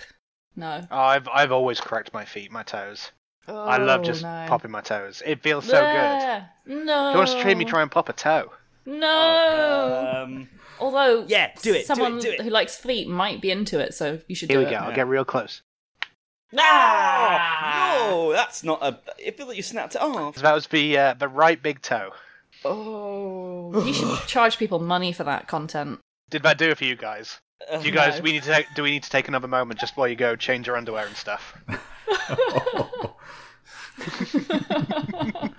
[0.54, 0.82] No.
[0.90, 3.10] Oh, I've I've always cracked my feet, my toes.
[3.48, 4.44] Oh, I love Oh, just no.
[4.48, 5.22] popping my toes.
[5.24, 6.84] It feels so good.
[6.84, 7.08] No.
[7.08, 8.52] If you want to train me, try and pop a toe.
[8.84, 10.24] No.
[10.24, 10.48] Um,
[10.80, 12.40] Although, yeah, do it, do it, Someone do it.
[12.42, 14.62] who likes feet might be into it, so you should do it.
[14.62, 14.78] Here do we it.
[14.78, 14.84] go.
[14.84, 14.96] I'll Yeah.
[14.96, 15.62] get real close.
[16.58, 18.06] Ah!
[18.08, 18.98] no, that's not a.
[19.18, 20.36] It feel like you snapped it off.
[20.36, 22.10] That was the uh, the right big toe.
[22.64, 25.98] Oh, you should charge people money for that content.
[26.30, 27.40] Did that do it for you guys?
[27.70, 28.16] Uh, Do you guys?
[28.18, 28.22] No.
[28.22, 30.36] We need to take, do we need to take another moment just while you go
[30.36, 31.56] change your underwear and stuff?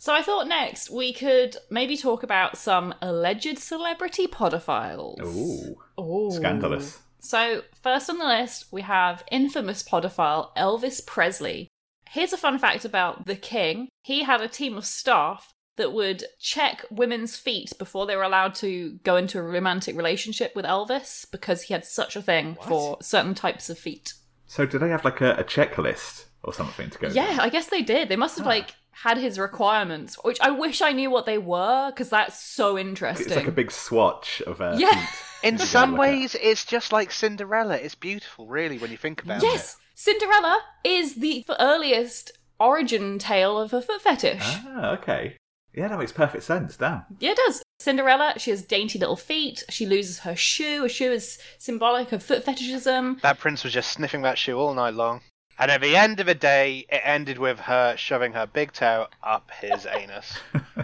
[0.00, 5.20] So I thought next we could maybe talk about some alleged celebrity podophiles.
[5.22, 6.30] Ooh, Ooh.
[6.30, 6.98] scandalous.
[7.18, 11.68] So, first on the list, we have infamous podophile Elvis Presley.
[12.08, 16.24] Here's a fun fact about the king he had a team of staff that would
[16.38, 21.30] check women's feet before they were allowed to go into a romantic relationship with Elvis
[21.30, 24.14] because he had such a thing for certain types of feet.
[24.46, 27.08] So do they have like a, a checklist or something to go?
[27.08, 28.08] Yeah, I guess they did.
[28.08, 31.90] They must have like had his requirements, which I wish I knew what they were
[31.90, 33.26] because that's so interesting.
[33.28, 34.90] It's like a big swatch of uh, Yeah.
[35.06, 35.08] feet.
[35.42, 36.00] In some look at.
[36.00, 37.76] ways, it's just like Cinderella.
[37.76, 39.46] It's beautiful, really, when you think about it.
[39.46, 44.42] yes, Cinderella is the earliest origin tale of a foot fetish.
[44.42, 45.36] Ah, okay.
[45.72, 46.76] Yeah, that makes perfect sense.
[46.76, 47.04] Damn.
[47.20, 47.62] Yeah, it does.
[47.78, 49.62] Cinderella, she has dainty little feet.
[49.70, 50.84] She loses her shoe.
[50.84, 53.18] A shoe is symbolic of foot fetishism.
[53.22, 55.22] That prince was just sniffing that shoe all night long.
[55.60, 59.08] And at the end of the day, it ended with her shoving her big toe
[59.22, 60.38] up his anus.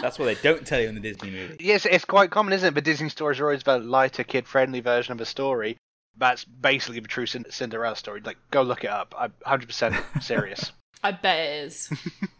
[0.00, 1.56] That's what they don't tell you in the Disney movie.
[1.60, 2.74] Yes, it's quite common, isn't it?
[2.74, 5.76] But Disney stories are always the lighter, kid-friendly version of a story.
[6.16, 8.22] That's basically the true Cinderella story.
[8.24, 9.14] Like, go look it up.
[9.18, 10.72] I'm 100% serious.
[11.02, 11.92] I bet it is.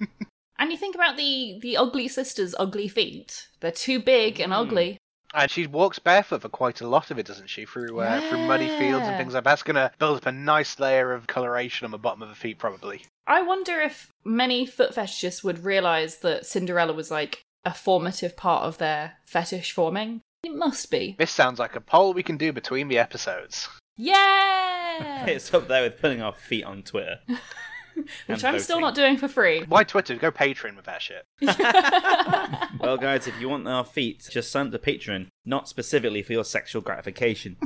[0.59, 3.49] and you think about the the ugly sisters' ugly feet.
[3.61, 4.57] They're too big and mm.
[4.57, 4.97] ugly.
[5.33, 7.65] And she walks barefoot for quite a lot of it, doesn't she?
[7.65, 9.51] Through uh, through muddy fields and things like that.
[9.51, 12.59] That's gonna build up a nice layer of coloration on the bottom of the feet,
[12.59, 13.03] probably.
[13.27, 18.65] I wonder if many foot fetishists would realize that Cinderella was like a formative part
[18.65, 20.21] of their fetish forming.
[20.43, 21.17] It must be.
[21.19, 23.69] This sounds like a poll we can do between the episodes.
[23.97, 25.25] Yeah!
[25.27, 27.19] It's up there with putting our feet on Twitter.
[28.27, 29.65] Which I'm still not doing for free.
[29.69, 30.17] Why Twitter?
[30.17, 31.25] Go Patreon with that shit.
[32.81, 36.35] Well, guys, if you want our feet, just sign up to Patreon, not specifically for
[36.35, 37.57] your sexual gratification.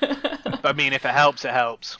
[0.00, 1.96] But I mean, if it helps, it helps.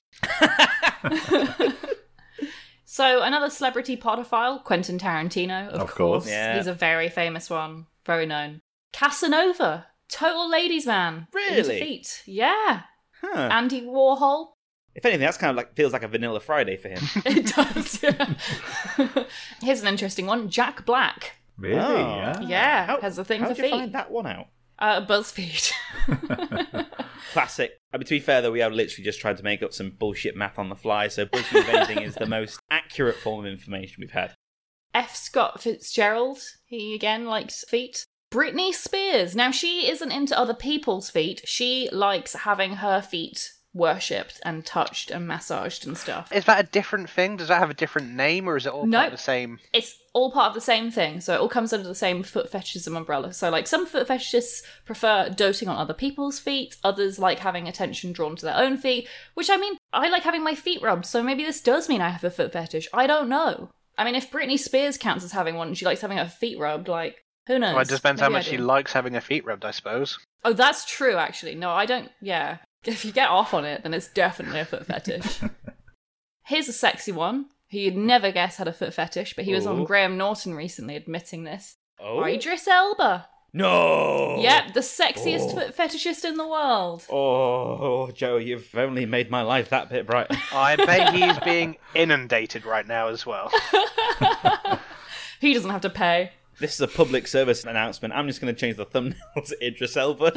[2.91, 6.27] So another celebrity podophile, Quentin Tarantino, of, Of course.
[6.29, 6.57] Yeah.
[6.57, 8.61] He's a very famous one, very known.
[8.93, 11.27] Casanova, total ladies man.
[11.33, 11.81] into Really?
[11.81, 12.23] feet.
[12.27, 12.83] Yeah.
[13.21, 13.49] Huh.
[13.53, 14.49] Andy Warhol.
[14.95, 17.03] If anything, that's kind of like feels like a Vanilla Friday for him.
[17.27, 18.03] It does.
[18.03, 19.25] Yeah.
[19.63, 20.49] Here's an interesting one.
[20.51, 21.37] Jack Black.
[21.57, 21.79] Really?
[21.81, 21.97] Oh.
[21.99, 22.41] Yeah.
[22.41, 23.79] Yeah, How- has a thing How for did you feet.
[23.79, 24.47] find that one out?
[24.79, 25.73] Uh, BuzzFeed.
[27.33, 27.73] Classic.
[27.93, 29.91] I mean, to be fair, though, we have literally just tried to make up some
[29.91, 33.53] bullshit math on the fly, so BuzzFeed, if anything, is the most accurate form of
[33.53, 34.35] information we've had.
[34.95, 35.15] F.
[35.15, 36.39] Scott Fitzgerald.
[36.65, 38.05] He again likes feet.
[38.33, 39.35] Britney Spears.
[39.37, 41.43] Now she isn't into other people's feet.
[41.45, 46.33] She likes having her feet worshipped and touched and massaged and stuff.
[46.33, 47.37] Is that a different thing?
[47.37, 48.99] Does that have a different name, or is it all No.
[48.99, 49.59] part of the same?
[49.73, 52.51] It's all part of the same thing, so it all comes under the same foot
[52.51, 53.33] fetishism umbrella.
[53.33, 58.13] So, like, some foot fetishists prefer doting on other people's feet, others like having attention
[58.13, 61.23] drawn to their own feet, which I mean, I like having my feet rubbed, so
[61.23, 62.89] maybe this does mean I have a foot fetish.
[62.93, 63.71] I don't know.
[63.97, 66.59] I mean, if Britney Spears counts as having one and she likes having her feet
[66.59, 67.75] rubbed, like, who knows?
[67.75, 70.19] Well, it depends how Maybe I much she likes having her feet rubbed, I suppose.
[70.45, 71.55] Oh, that's true, actually.
[71.55, 72.11] No, I don't.
[72.21, 72.59] Yeah.
[72.85, 75.41] If you get off on it, then it's definitely a foot fetish.
[76.47, 79.67] Here's a sexy one who you'd never guess had a foot fetish, but he was
[79.67, 79.85] on oh.
[79.85, 81.77] Graham Norton recently admitting this.
[82.01, 83.27] Oh Idris Elba.
[83.53, 84.39] no!
[84.41, 85.55] Yep, the sexiest Oh.
[85.55, 87.05] foot fetishist in the world.
[87.11, 90.37] Oh, Joe, you've only made my life that bit brighter.
[90.53, 93.51] I bet he's being inundated right now as well.
[95.41, 96.33] He doesn't have to pay.
[96.61, 98.15] This is a public service announcement.
[98.15, 99.17] I'm just going to change the thumbnail
[99.47, 100.33] to Idris Elba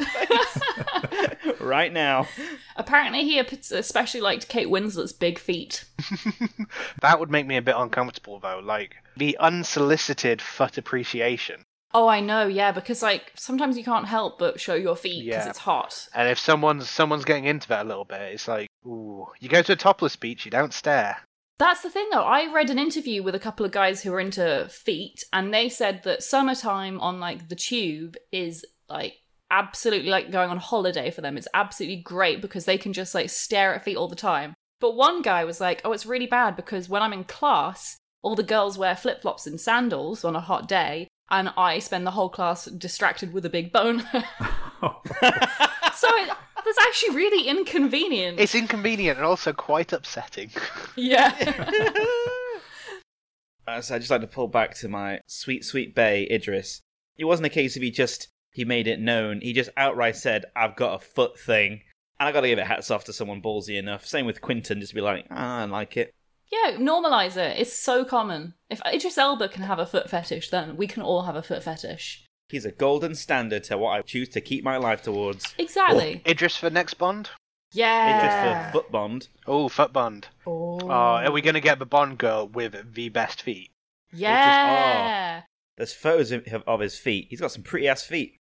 [1.60, 2.28] right now.
[2.76, 5.84] Apparently, he especially liked Kate Winslet's big feet.
[7.00, 8.60] That would make me a bit uncomfortable, though.
[8.62, 11.64] Like the unsolicited foot appreciation.
[11.94, 15.44] Oh, I know, yeah, because like sometimes you can't help but show your feet because
[15.44, 15.50] Yeah.
[15.50, 16.08] it's hot.
[16.14, 19.62] And if someone's someone's getting into that a little bit, it's like, ooh, you go
[19.62, 21.18] to a topless beach, you don't stare.
[21.62, 22.24] That's the thing, though.
[22.24, 25.68] I read an interview with a couple of guys who were into feet, and they
[25.68, 29.14] said that summertime on like the tube is like
[29.48, 31.36] absolutely like going on holiday for them.
[31.36, 34.54] It's absolutely great because they can just like stare at feet all the time.
[34.80, 38.34] But one guy was like, "Oh, it's really bad because when I'm in class, all
[38.34, 42.10] the girls wear flip flops and sandals on a hot day." And I spend the
[42.10, 44.00] whole class distracted with a big bone.
[44.82, 46.30] so it,
[46.64, 48.40] that's actually really inconvenient.
[48.40, 50.50] It's inconvenient and also quite upsetting.
[50.96, 51.32] yeah.
[53.64, 56.80] Uh, so I just like to pull back to my sweet, sweet bay Idris.
[57.16, 59.40] It wasn't a case of he just he made it known.
[59.40, 61.82] He just outright said, "I've got a foot thing,"
[62.18, 64.04] and I got to give it hats off to someone ballsy enough.
[64.04, 66.12] Same with Quentin, just to be like, ah, "I like it."
[66.50, 67.58] Yeah, normalize it.
[67.58, 68.54] It's so common.
[68.68, 71.62] If Idris Elba can have a foot fetish, then we can all have a foot
[71.62, 72.26] fetish.
[72.52, 75.54] He's a golden standard to what I choose to keep my life towards.
[75.56, 76.20] Exactly.
[76.26, 77.30] Idris for next Bond?
[77.72, 78.18] Yeah.
[78.18, 79.28] Idris for foot bond.
[79.46, 80.28] Oh, foot Bond.
[80.46, 80.78] Oh.
[80.82, 83.70] Oh, are we going to get the Bond girl with the best feet?
[84.12, 85.40] Yeah.
[85.40, 85.46] Oh
[85.78, 87.28] There's photos of, of his feet.
[87.30, 88.36] He's got some pretty ass feet.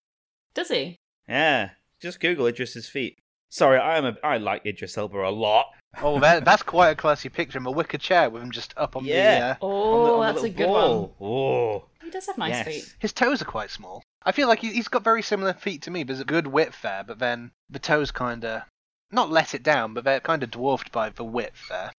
[0.54, 0.98] Does he?
[1.30, 1.70] Yeah,
[2.02, 3.18] just Google Idris's feet.
[3.52, 5.68] Sorry, I am a I like Idris Elba a lot.
[6.02, 8.96] Oh, that, that's quite a classy picture of a wicker chair with him just up
[8.96, 9.40] on Yeah.
[9.40, 9.46] the.
[9.46, 11.16] Uh, Oh, On the- on the that's a good ball.
[11.18, 11.30] one.
[11.30, 12.66] Oh, He does have nice yes.
[12.66, 12.96] feet.
[13.00, 14.02] his toes are quite small.
[14.24, 16.04] I feel like he- he's got very similar feet to me.
[16.04, 18.64] There's a good width there, but then the toes kind of
[19.12, 21.92] not let it down, but they're kind of dwarfed by the width there.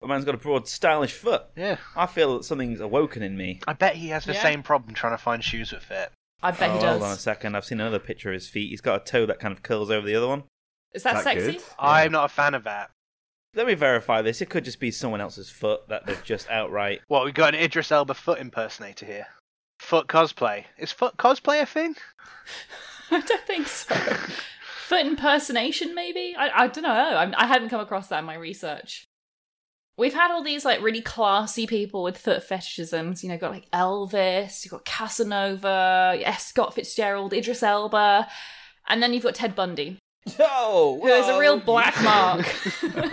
[0.00, 1.44] The man's got a broad, stylish foot.
[1.56, 3.60] Yeah, I feel that something's awoken in me.
[3.68, 4.42] I bet he has the Yeah.
[4.42, 6.10] same problem trying to find shoes that fit.
[6.42, 6.90] I bet oh, he does.
[6.98, 7.54] Hold on a second.
[7.56, 8.70] I've seen another picture of his feet.
[8.70, 10.44] He's got a toe that kind of curls over the other one.
[10.94, 11.52] Is that, Is that sexy?
[11.52, 11.62] good?
[11.78, 12.90] I'm not a fan of that.
[13.54, 14.42] Let me verify this.
[14.42, 17.00] It could just be someone else's foot that they've just outright.
[17.08, 19.26] What we've got an Idris Elba foot impersonator here.
[19.80, 20.64] Foot cosplay.
[20.78, 21.96] Is foot cosplay a thing?
[23.10, 23.94] I don't think so.
[24.86, 26.34] Foot impersonation, maybe?
[26.38, 26.90] I, I don't know.
[26.90, 29.04] I, I hadn't come across that in my research.
[29.98, 33.22] We've had all these like really classy people with foot fetishisms.
[33.22, 36.40] You know, got like Elvis, you've got Casanova, F.
[36.40, 38.28] Scott Fitzgerald, Idris Elba,
[38.86, 39.98] and then you've got Ted Bundy,
[40.38, 42.46] Oh, who is a real black mark.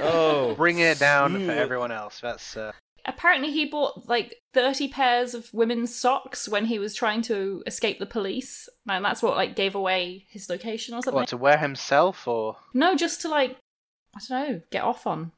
[0.02, 2.19] Oh, Bringing it down for everyone else.
[2.21, 2.71] That's uh,
[3.06, 7.99] Apparently, he bought like 30 pairs of women's socks when he was trying to escape
[7.99, 8.69] the police.
[8.88, 11.13] And that's what like gave away his location or something.
[11.19, 13.58] what to wear himself, or No, just to like,
[14.15, 15.32] I don't know, get off on.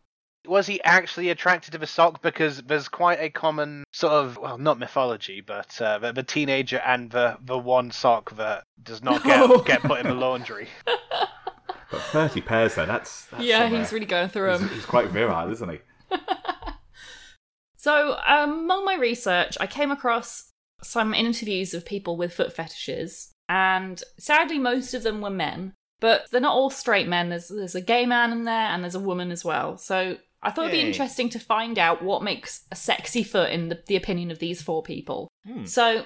[0.47, 2.21] was he actually attracted to the sock?
[2.21, 6.77] Because there's quite a common sort of well, not mythology, but uh, the, the teenager
[6.85, 9.57] and the the one sock that does not get No.
[9.61, 10.67] get put in the laundry.
[11.91, 13.25] But 30 pairs, though, that's.
[13.25, 14.69] that's yeah, some, uh, he's really going through he's, them.
[14.69, 15.79] he's quite virile, isn't he?
[17.85, 20.49] So, um, among my research, I came across
[20.81, 25.73] some interviews of people with foot fetishes, and sadly, most of them were men.
[25.99, 27.29] But they're not all straight men.
[27.29, 29.77] There's there's a gay man in there, and there's a woman as well.
[29.77, 30.87] So I thought it'd be Yay.
[30.87, 34.63] interesting to find out what makes a sexy foot in the, the opinion of these
[34.63, 35.27] four people.
[35.45, 35.65] Hmm.
[35.65, 36.05] So,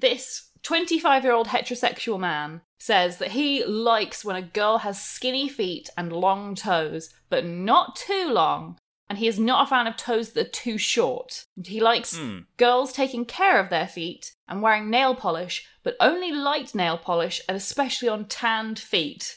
[0.00, 5.48] this 25 year old heterosexual man says that he likes when a girl has skinny
[5.48, 8.78] feet and long toes, but not too long.
[9.08, 11.44] And he is not a fan of toes that are too short.
[11.64, 12.38] He likes Hmm.
[12.56, 17.40] girls taking care of their feet and wearing nail polish, but only light nail polish
[17.48, 19.36] and especially on tanned feet.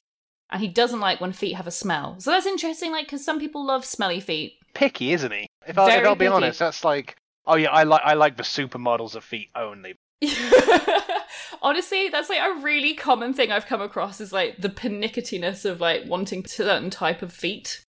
[0.49, 2.15] And he doesn't like when feet have a smell.
[2.19, 4.53] So that's interesting, like, because some people love smelly feet.
[4.73, 5.47] Picky, isn't he?
[5.67, 6.33] If, I, if I'll be picky.
[6.33, 9.95] honest, that's like oh yeah, I like I like the supermodels of feet only.
[11.61, 15.81] Honestly, that's like a really common thing I've come across is like the pernicketyness of
[15.81, 17.81] like wanting certain type of feet.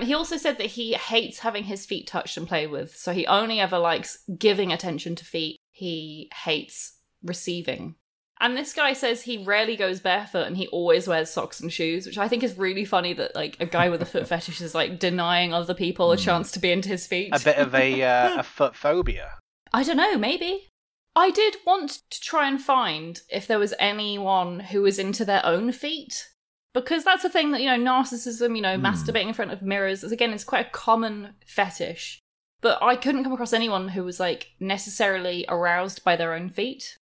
[0.00, 3.26] He also said that he hates having his feet touched and played with, so he
[3.26, 5.56] only ever likes giving attention to feet.
[5.70, 7.94] He hates receiving.
[8.40, 12.04] And this guy says he rarely goes barefoot and he always wears socks and shoes,
[12.04, 14.74] which I think is really funny that like a guy with a foot fetish is
[14.74, 16.22] like denying other people a Hmm.
[16.22, 17.30] chance to be into his feet.
[17.32, 19.36] A bit of a uh, a foot phobia.
[19.72, 20.68] I don't know, maybe.
[21.16, 25.44] I did want to try and find if there was anyone who was into their
[25.44, 26.28] own feet.
[26.72, 28.84] Because that's a thing that, you know, narcissism, you know, Hmm.
[28.86, 32.18] masturbating in front of mirrors, is again, it's quite a common fetish.
[32.60, 36.98] But I couldn't come across anyone who was, like, necessarily aroused by their own feet.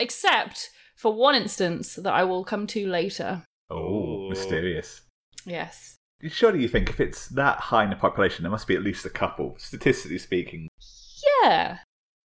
[0.00, 3.44] Except for one instance that I will come to later.
[3.70, 5.02] Oh, mysterious.
[5.44, 5.96] Yes.
[6.28, 9.04] Surely you think if it's that high in the population, there must be at least
[9.04, 10.68] a couple, statistically speaking.
[11.44, 11.78] Yeah.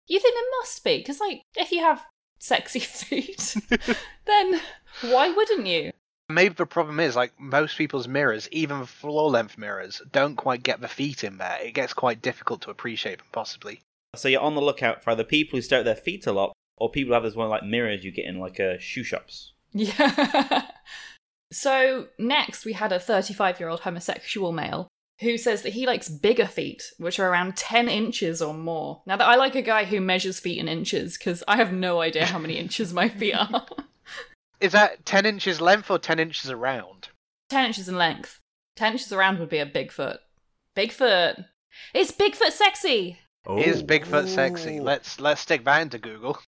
[0.08, 0.98] You think there must be?
[0.98, 2.04] Because, like, if you have
[2.38, 3.56] sexy feet,
[4.26, 4.60] then
[5.02, 5.92] why wouldn't you?
[6.30, 10.80] Maybe the problem is like most people's mirrors, even floor length mirrors, don't quite get
[10.80, 11.56] the feet in there.
[11.62, 13.80] It gets quite difficult to appreciate them, possibly.
[14.14, 16.52] So you're on the lookout for either people who stare at their feet a lot,
[16.76, 19.52] or people who have those one like mirrors you get in like uh, shoe shops.
[19.72, 20.66] Yeah.
[21.52, 24.88] so next we had a 35 year old homosexual male
[25.20, 29.02] who says that he likes bigger feet, which are around 10 inches or more.
[29.06, 32.00] Now that I like a guy who measures feet in inches because I have no
[32.00, 33.66] idea how many inches my feet are.
[34.60, 37.08] Is that 10 inches length or 10 inches around?
[37.50, 38.40] 10 inches in length.
[38.76, 40.18] 10 inches around would be a Bigfoot.
[40.76, 41.44] Bigfoot.
[41.94, 43.18] It's Bigfoot sexy.
[43.46, 43.58] Oh.
[43.58, 44.80] Is Bigfoot sexy?
[44.80, 46.38] Let's let's stick that into Google.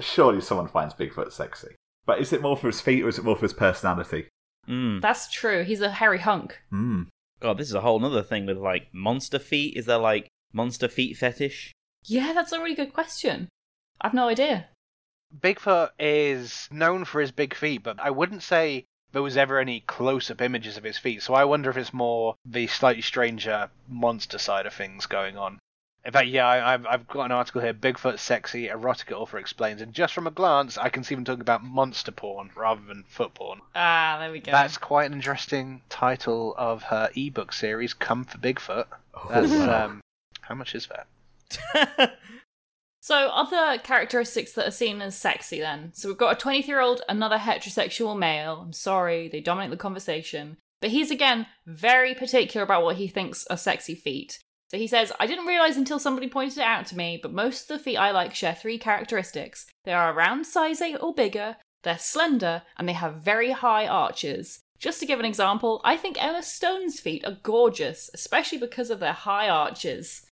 [0.00, 1.76] Surely someone finds Bigfoot sexy.
[2.06, 4.28] But is it more for his feet or is it more for his personality?
[4.68, 5.00] Mm.
[5.00, 5.64] That's true.
[5.64, 6.58] He's a hairy hunk.
[6.70, 7.04] Hmm.
[7.40, 9.76] God, this is a whole other thing with like monster feet.
[9.76, 11.72] Is there like monster feet fetish?
[12.04, 13.48] Yeah, that's a really good question.
[14.00, 14.68] I've no idea.
[15.38, 19.80] Bigfoot is known for his big feet, but I wouldn't say there was ever any
[19.80, 21.22] close-up images of his feet.
[21.22, 25.58] So I wonder if it's more the slightly stranger monster side of things going on.
[26.04, 27.74] In fact, yeah, I, I've I've got an article here.
[27.74, 31.42] Bigfoot sexy erotica author explains, and just from a glance, I can see them talking
[31.42, 33.60] about monster porn rather than foot porn.
[33.74, 34.50] Ah, there we go.
[34.50, 40.00] That's quite an interesting title of her ebook series, "Come for Bigfoot." Oh, That's um,
[40.40, 42.16] how much is that?
[43.02, 45.92] So, other characteristics that are seen as sexy then.
[45.94, 48.60] So, we've got a 23 year old, another heterosexual male.
[48.62, 50.58] I'm sorry, they dominate the conversation.
[50.82, 54.38] But he's again very particular about what he thinks are sexy feet.
[54.70, 57.68] So he says, I didn't realize until somebody pointed it out to me, but most
[57.68, 59.66] of the feet I like share three characteristics.
[59.84, 64.60] They are around size 8 or bigger, they're slender, and they have very high arches.
[64.78, 69.00] Just to give an example, I think Emma Stone's feet are gorgeous, especially because of
[69.00, 70.26] their high arches.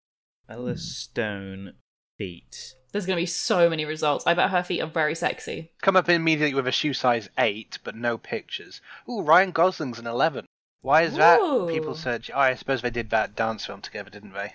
[0.47, 1.73] Ella Stone
[2.17, 2.75] feet.
[2.91, 4.25] There's going to be so many results.
[4.27, 5.71] I bet her feet are very sexy.
[5.81, 8.81] Come up immediately with a shoe size 8, but no pictures.
[9.09, 10.45] Ooh, Ryan Gosling's an 11.
[10.81, 11.39] Why is that?
[11.39, 11.67] Ooh.
[11.69, 12.29] People search.
[12.33, 14.53] Oh, I suppose they did that dance film together, didn't they?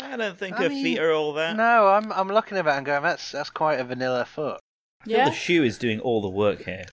[0.00, 1.56] I don't think I her mean, feet are all that.
[1.56, 4.60] No, I'm I'm looking at that and going, that's that's quite a vanilla foot.
[5.02, 5.24] I feel Yeah.
[5.28, 6.84] The shoe is doing all the work here.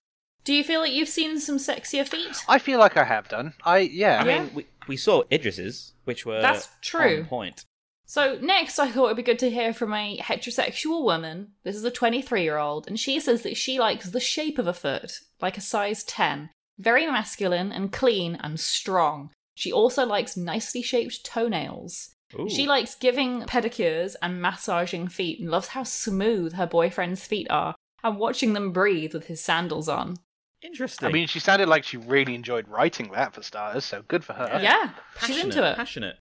[0.44, 2.42] Do you feel like you've seen some sexier feet?
[2.48, 3.54] I feel like I have done.
[3.64, 4.22] I yeah.
[4.22, 4.42] I Yeah.
[4.44, 7.20] mean, we, we saw Idris's, which were That's true.
[7.20, 7.64] on point.
[8.06, 11.52] So, next, I thought it'd be good to hear from a heterosexual woman.
[11.62, 14.66] This is a 23 year old, and she says that she likes the shape of
[14.66, 16.50] a foot, like a size 10.
[16.80, 19.30] Very masculine and clean and strong.
[19.54, 22.14] She also likes nicely shaped toenails.
[22.38, 22.48] Ooh.
[22.48, 27.74] She likes giving pedicures and massaging feet and loves how smooth her boyfriend's feet are
[28.02, 30.16] and watching them breathe with his sandals on.
[30.62, 31.08] Interesting.
[31.08, 34.32] I mean, she sounded like she really enjoyed writing that for starters, so good for
[34.32, 34.60] her.
[34.62, 35.76] Yeah, she's Passionate, into it.
[35.76, 36.16] Passionate.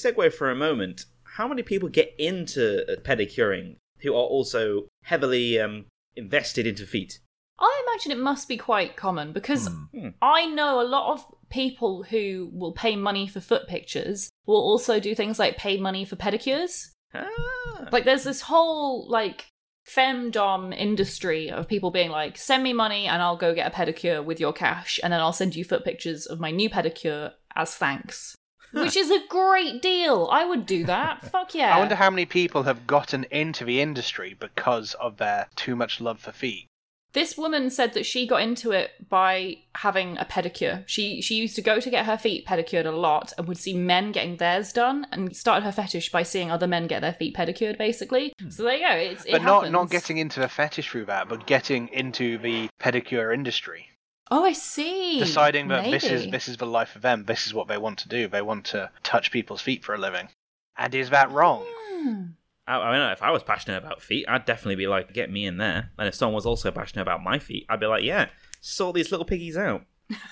[0.00, 1.06] Segue for a moment.
[1.24, 7.18] How many people get into uh, pedicuring who are also heavily um, invested into feet?
[7.60, 10.10] I imagine it must be quite common because Hmm.
[10.22, 15.00] I know a lot of people who will pay money for foot pictures will also
[15.00, 16.90] do things like pay money for pedicures.
[17.14, 17.88] Ah.
[17.90, 19.46] Like there's this whole like
[19.88, 24.22] femdom industry of people being like, send me money and I'll go get a pedicure
[24.24, 27.74] with your cash, and then I'll send you foot pictures of my new pedicure as
[27.74, 28.34] thanks.
[28.72, 30.28] Which is a great deal.
[30.30, 31.22] I would do that.
[31.32, 31.74] Fuck yeah.
[31.74, 36.02] I wonder how many people have gotten into the industry because of their too much
[36.02, 36.67] love for feet.
[37.14, 40.84] This woman said that she got into it by having a pedicure.
[40.86, 43.74] She she used to go to get her feet pedicured a lot and would see
[43.74, 47.34] men getting theirs done and started her fetish by seeing other men get their feet
[47.34, 48.32] pedicured basically.
[48.50, 48.94] So there you go.
[48.94, 49.32] It's it Hmm.
[49.36, 49.72] but not happens.
[49.72, 53.88] not getting into a fetish through that, but getting into the pedicure industry.
[54.30, 55.18] Oh, I see.
[55.18, 57.98] Deciding that this is this is the life of them, this is what they want
[58.00, 58.28] to do.
[58.28, 60.28] They want to touch people's feet for a living.
[60.76, 61.64] And is that wrong?
[61.66, 62.22] Hmm.
[62.68, 65.46] I, I mean, if I was passionate about feet, I'd definitely be like, get me
[65.46, 65.90] in there.
[65.98, 68.28] And if someone was also passionate about my feet, I'd be like, yeah,
[68.60, 69.82] sort these little piggies out.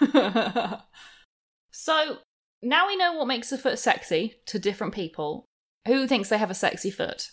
[1.71, 2.19] so
[2.63, 5.45] now we know what makes a foot sexy to different people.
[5.87, 7.31] Who thinks they have a sexy foot?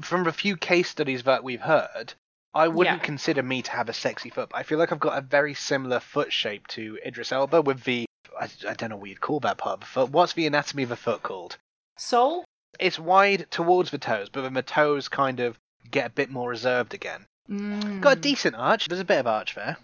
[0.00, 2.14] From a few case studies that we've heard,
[2.54, 3.04] I wouldn't Yeah.
[3.04, 4.50] consider me to have a sexy foot.
[4.50, 7.84] But I feel like I've got a very similar foot shape to Idris Elba with
[7.84, 8.06] the
[8.38, 10.10] I, I don't know what you'd call that part of the foot.
[10.10, 11.56] What's the anatomy of a foot called?
[11.96, 12.44] Sole?
[12.80, 15.58] It's wide towards the toes, but then the toes kind of
[15.90, 17.26] get a bit more reserved again.
[17.50, 18.00] Mm.
[18.00, 18.88] Got a decent arch.
[18.88, 19.76] There's a bit of arch there.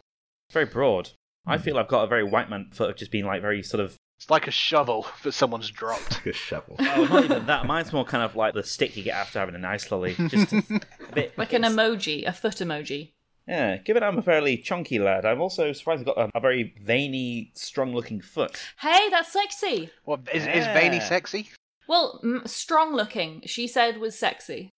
[0.49, 1.11] It's very broad.
[1.47, 1.63] I Hmm.
[1.63, 3.97] feel I've got a very white man foot of just being like very sort of.
[4.19, 6.13] It's like a shovel that someone's dropped.
[6.13, 6.77] Like a shovel.
[6.79, 7.67] Oh, not even that.
[7.67, 10.15] Mine's more kind of like the stick you get after having an ice lolly.
[10.29, 10.63] Just a
[11.15, 11.37] bit.
[11.39, 13.11] Like an emoji, a foot emoji.
[13.49, 16.75] Yeah, given I'm a fairly chunky lad, I'm also surprised I've got a, a very
[16.81, 18.57] veiny, strong-looking foot.
[18.81, 19.91] Hey, that's sexy.
[20.05, 21.51] What is is veiny sexy?
[21.93, 24.71] Well, m- strong looking, she said was sexy.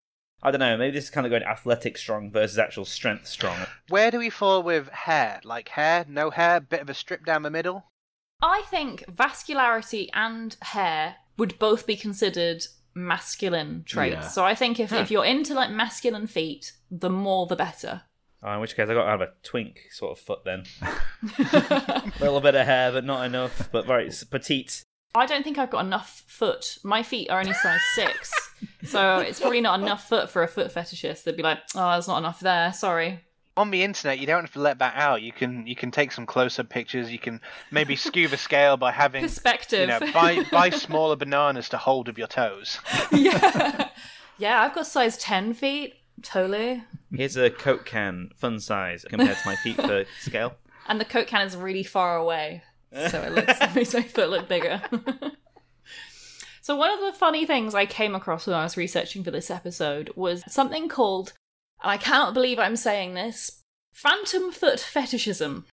[0.42, 0.76] I don't know.
[0.76, 3.56] Maybe this is kind of going athletic strong versus actual strength strong.
[3.88, 5.40] Where do we fall with hair?
[5.44, 7.84] Like hair, no hair, bit of a strip down the middle?
[8.42, 12.64] I think vascularity and hair would both be considered
[12.96, 14.14] masculine traits.
[14.14, 14.28] Yeah.
[14.28, 14.96] So I think if, Huh.
[14.96, 18.02] if you're into like masculine feet, the more the better.
[18.42, 20.64] Oh, in which case, I got to have a twink sort of foot then.
[21.38, 23.68] A little bit of hair, but not enough.
[23.70, 24.82] But very petite.
[25.14, 26.78] I don't think I've got enough foot.
[26.82, 28.32] My feet are only size six.
[28.84, 31.24] so it's probably not enough foot for a foot fetishist.
[31.24, 33.20] They'd be like, oh, there's not enough there, sorry.
[33.56, 35.22] On the internet, you don't have to let that out.
[35.22, 37.12] You can you can take some close-up pictures.
[37.12, 37.40] You can
[37.70, 39.80] maybe skew the scale by having Perspective.
[39.80, 42.80] you know buy buy smaller bananas to hold with your toes.
[43.12, 43.90] yeah.
[44.38, 45.94] yeah, I've got size 10 feet.
[46.22, 46.82] Totally.
[47.12, 50.56] Here's a Coke can, fun size, compared to my feet for scale.
[50.88, 52.62] And the Coke can is really far away.
[52.94, 54.82] So it looks it makes my foot look bigger.
[56.62, 59.50] so one of the funny things I came across when I was researching for this
[59.50, 61.32] episode was something called,
[61.82, 65.66] and I cannot believe I'm saying this, phantom foot fetishism.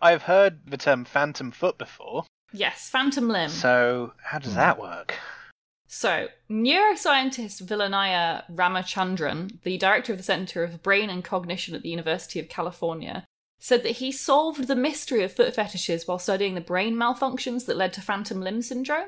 [0.00, 2.24] I've heard the term phantom foot before.
[2.52, 3.50] Yes, phantom limb.
[3.50, 5.14] So how does that work?
[5.94, 11.90] So, neuroscientist Vilayanur Ramachandran, the director of the Center of Brain and Cognition at the
[11.90, 13.26] University of California,
[13.62, 17.76] said that he solved the mystery of foot fetishes while studying the brain malfunctions that
[17.76, 19.06] led to phantom limb syndrome.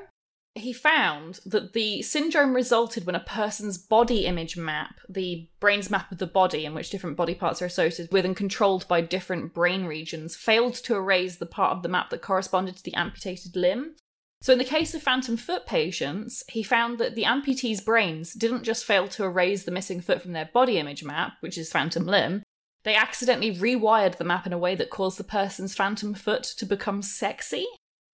[0.57, 6.09] he found that the syndrome resulted when a person's body image map, the brain's map
[6.09, 9.53] of the body in which different body parts are associated with and controlled by different
[9.53, 13.57] brain regions, failed to erase the part of the map that corresponded to the amputated
[13.57, 13.95] limb.
[14.41, 18.63] So, in the case of phantom foot patients, he found that the amputees' brains didn't
[18.63, 22.05] just fail to erase the missing foot from their body image map, which is phantom
[22.05, 22.43] limb,
[22.85, 26.65] they accidentally rewired the map in a way that caused the person's phantom foot to
[26.65, 27.65] become sexy.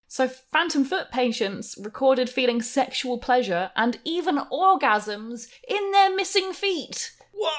[0.08, 7.12] So, phantom foot patients recorded feeling sexual pleasure and even orgasms in their missing feet.
[7.34, 7.54] What?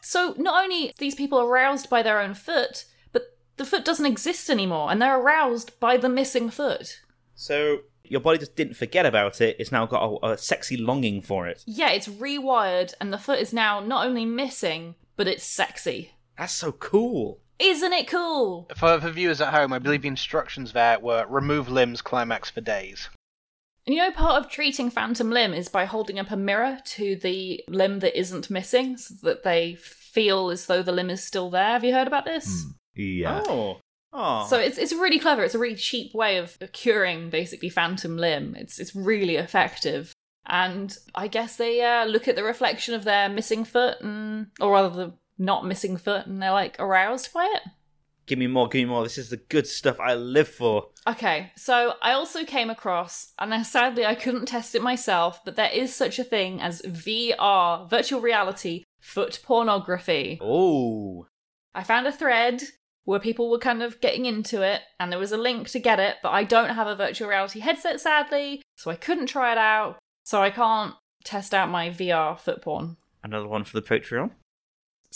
[0.00, 4.06] So, not only are these people aroused by their own foot, but the foot doesn't
[4.06, 7.00] exist anymore and they're aroused by the missing foot.
[7.34, 9.56] So your body just didn't forget about it.
[9.58, 11.64] It's now got a, a sexy longing for it.
[11.66, 16.12] Yeah, it's rewired and the foot is now not only missing, but it's sexy.
[16.38, 17.40] That's so cool.
[17.58, 18.68] Isn't it cool?
[18.76, 22.60] For, for viewers at home, I believe the instructions there were remove limbs, climax for
[22.60, 23.08] days.
[23.86, 27.16] And you know, part of treating phantom limb is by holding up a mirror to
[27.16, 31.50] the limb that isn't missing so that they feel as though the limb is still
[31.50, 31.68] there.
[31.68, 32.64] Have you heard about this?
[32.64, 32.70] Hmm.
[32.94, 33.42] Yeah.
[33.46, 33.80] Oh.
[34.12, 34.46] Oh.
[34.48, 35.44] So it's it's really clever.
[35.44, 38.54] It's a really cheap way of curing basically phantom limb.
[38.56, 40.12] It's it's really effective.
[40.46, 44.72] And I guess they uh, look at the reflection of their missing foot, and or
[44.72, 47.62] rather the not missing foot, and they're like aroused by it.
[48.26, 49.02] give me more, give me more.
[49.02, 50.88] This is the good stuff I live for.
[51.06, 55.56] Okay, so I also came across, and I, sadly I couldn't test it myself, but
[55.56, 60.38] there is such a thing as VR, virtual reality, foot pornography.
[60.40, 61.26] Oh.
[61.74, 62.62] I found a thread
[63.04, 66.00] where people were kind of getting into it, and there was a link to get
[66.00, 69.58] it, but I don't have a virtual reality headset, sadly, so I couldn't try it
[69.58, 72.96] out, so I can't test out my VR foot porn.
[73.22, 74.30] Another one for the Patreon.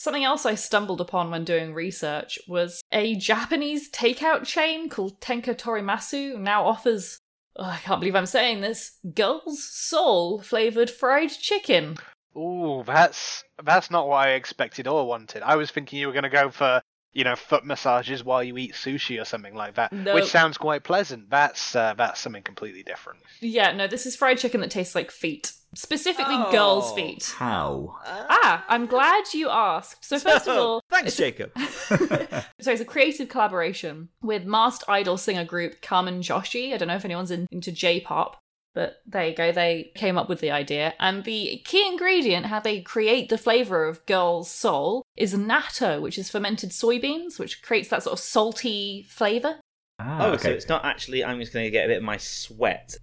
[0.01, 5.57] Something else I stumbled upon when doing research was a Japanese takeout chain called Tenka
[5.57, 7.19] Torimasu now offers,
[7.57, 11.97] oh, I can't believe I'm saying this, girl's sole flavored fried chicken.
[12.37, 15.43] Ooh, that's that's not what I expected or wanted.
[15.43, 16.81] I was thinking you were going to go for
[17.19, 20.15] you know foot massages while you eat sushi or something like that, No.
[20.15, 21.29] which sounds quite pleasant.
[21.31, 23.19] That's uh, that's something completely different.
[23.41, 25.53] Yeah, no, this is fried chicken that tastes like feet.
[25.75, 26.51] Specifically, Oh.
[26.53, 27.35] girls' feet.
[27.37, 27.97] How?
[28.07, 30.03] Ah, I'm glad you asked.
[30.05, 31.51] So, first of all, thanks, Jacob.
[31.59, 36.73] so it's a creative collaboration with masked idol singer group Kamen Joshi.
[36.73, 38.39] I don't know if anyone's in, into J-pop,
[38.79, 39.51] but there you go.
[39.51, 43.85] They came up with the idea, and the key ingredient how they create the flavor
[43.89, 49.05] of girls' sole is natto, which is fermented soybeans, which creates that sort of salty
[49.09, 49.59] flavor.
[49.99, 50.43] Ah, Oh, okay.
[50.45, 51.25] so it's not actually.
[51.25, 52.95] I'm just going to get a bit of my sweat.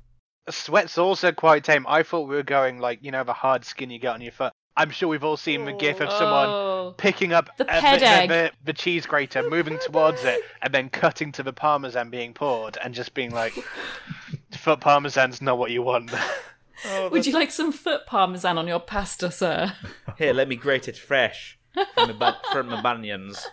[0.49, 1.85] Sweat's also quite tame.
[1.89, 4.31] I thought we were going like you know the hard skin you get on your
[4.31, 4.53] foot.
[4.77, 6.93] I'm sure we've all seen the gif of someone Oh.
[6.97, 8.29] picking up The ped the, egg.
[8.29, 12.77] the, the cheese grater, moving towards it, and then cutting to the parmesan being poured,
[12.83, 13.53] and just being like,
[14.55, 16.11] "Foot parmesan's not what you want."
[16.87, 19.71] Oh, Would you like some foot parmesan on your pasta, sir?
[20.17, 21.57] Here, let me grate it fresh
[21.93, 23.47] from the, ba- from the bunions.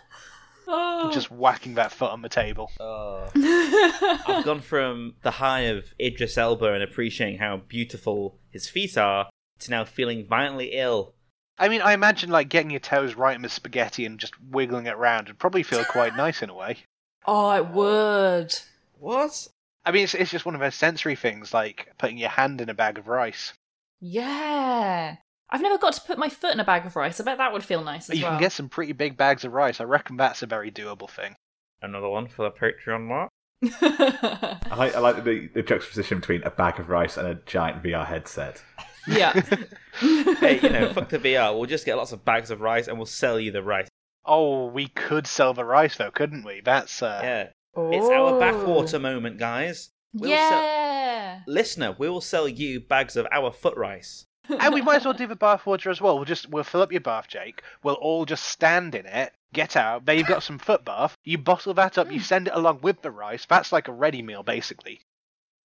[0.67, 1.09] Oh.
[1.11, 2.69] just whacking that foot on the table.
[2.81, 3.25] Oh.
[4.27, 9.29] I've gone from the high of Idris Elba and appreciating how beautiful his feet are
[9.59, 11.13] to now feeling violently ill.
[11.57, 14.85] I mean, I imagine like getting your toes right in the spaghetti and just wiggling
[14.85, 16.77] it around would probably feel quite nice in a way.
[17.25, 18.53] oh, it would.
[18.99, 19.47] What?
[19.85, 22.69] I mean, it's, it's just one of those sensory things, like putting your hand in
[22.69, 23.53] a bag of rice.
[23.99, 25.15] Yeah.
[25.49, 27.19] I've never got to put my foot in a bag of rice.
[27.19, 28.33] I bet that would feel nice as you well.
[28.33, 29.79] can get some pretty big bags of rice.
[29.79, 31.35] I reckon that's a very doable thing.
[31.81, 33.29] Another one for the Patreon mark.
[33.81, 37.83] I like, I like the, the juxtaposition between a bag of rice and a giant
[37.83, 38.61] VR headset.
[39.07, 39.41] yeah.
[39.99, 41.53] Hey, you know, fuck the VR.
[41.55, 43.87] We'll just get lots of bags of rice and we'll sell you the rice.
[44.25, 46.61] Oh, we could sell the rice though, couldn't we?
[46.65, 47.49] That's uh, Yeah.
[47.75, 48.39] It's our Oh.
[48.39, 49.89] bathwater moment, guys.
[50.13, 51.41] We'll sell- yeah.
[51.47, 54.25] Listener, we will sell you bags of our foot rice.
[54.49, 56.15] and we might as well do the bathwater as well.
[56.15, 57.63] We'll just we'll fill up your bath, Jake.
[57.81, 60.05] We'll all just stand in it, get out.
[60.05, 61.17] There you've got some foot bath.
[61.23, 62.11] You bottle that up.
[62.11, 62.23] You hmm.
[62.25, 63.45] send it along with the rice.
[63.45, 65.01] That's like a ready meal, basically.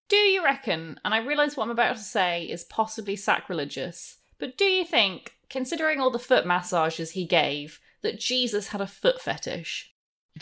[0.08, 4.56] Do you reckon, and I realise what I'm about to say is possibly sacrilegious, but
[4.56, 9.20] do you think, considering all the foot massages he gave, that Jesus had a foot
[9.20, 9.92] fetish?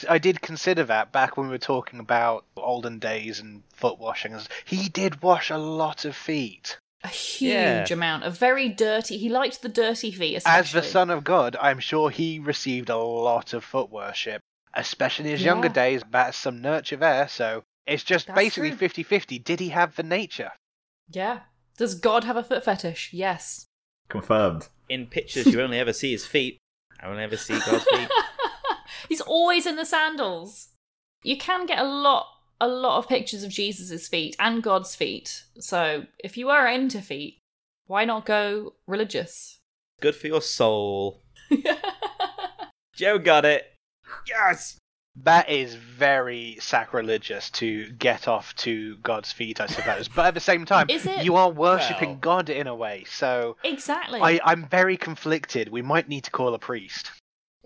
[0.08, 4.36] I did consider that back when we were talking about olden days and foot washing.
[4.64, 6.78] He did wash a lot of feet.
[7.04, 7.86] A huge Yeah.
[7.92, 8.24] amount.
[8.24, 9.16] A very dirty.
[9.18, 12.96] He liked the dirty feet, As the son of God, I'm sure he received a
[12.96, 14.40] lot of foot worship,
[14.74, 16.02] especially in his younger days.
[16.10, 17.28] That's some nurture there.
[17.28, 18.78] So it's just That's basically true.
[18.78, 19.38] 50 50.
[19.38, 20.50] Did he have the nature?
[21.08, 21.40] Yeah.
[21.78, 23.12] Does God have a foot fetish?
[23.12, 23.66] Yes.
[24.08, 24.68] Confirmed.
[24.88, 26.58] In pictures, you only ever see his feet.
[27.00, 28.08] I only ever see God's feet.
[29.16, 30.68] He's always in the sandals.
[31.22, 32.26] You can get a lot
[32.60, 35.44] a lot of pictures of Jesus' feet and God's feet.
[35.58, 37.38] So if you are into feet,
[37.86, 39.58] why not go religious?
[40.02, 41.22] Good for your soul.
[42.94, 43.72] Joe got it.
[44.28, 44.76] Yes.
[45.22, 50.08] That is very sacrilegious to get off to God's feet, I suppose.
[50.08, 51.24] But at the same time, Is it?
[51.24, 53.04] you are worshipping Well- God in a way.
[53.08, 54.20] So exactly.
[54.20, 55.70] I, I'm very conflicted.
[55.70, 57.12] We might need to call a priest.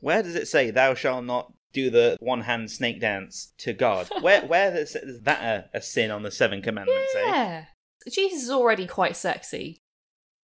[0.01, 4.09] Where does it say, "Thou shalt not do the one-hand snake dance to God"?
[4.21, 5.43] Where, where is is that
[5.73, 7.13] a, a sin on the seven commandments?
[7.17, 7.27] Eh?
[7.27, 7.65] yeah.
[8.09, 9.83] Jesus is already quite sexy.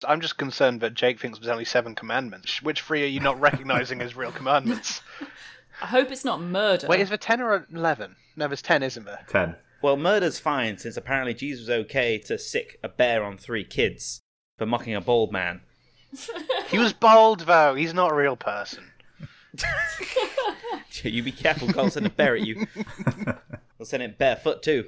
[0.07, 2.61] I'm just concerned that Jake thinks there's only seven commandments.
[2.63, 5.01] Which three are you not recognizing as real commandments?
[5.83, 6.87] I hope it's not murder.
[6.87, 8.17] Wait, is there ten or eleven?
[8.37, 9.25] No, there's ten, isn't there?
[9.29, 9.57] Ten.
[9.83, 14.21] Well, murder's fine since apparently Jesus was okay to sic a bear on three kids
[14.59, 15.61] for mocking a bald man.
[16.69, 17.75] He was bald though.
[17.75, 18.93] He's not a real person.
[21.03, 22.67] you be careful, I'll send a bear at you.
[23.79, 24.87] I'll send it barefoot too.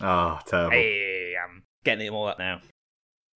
[0.00, 0.70] Oh, terrible.
[0.72, 2.60] Hey, I'm getting it all up now.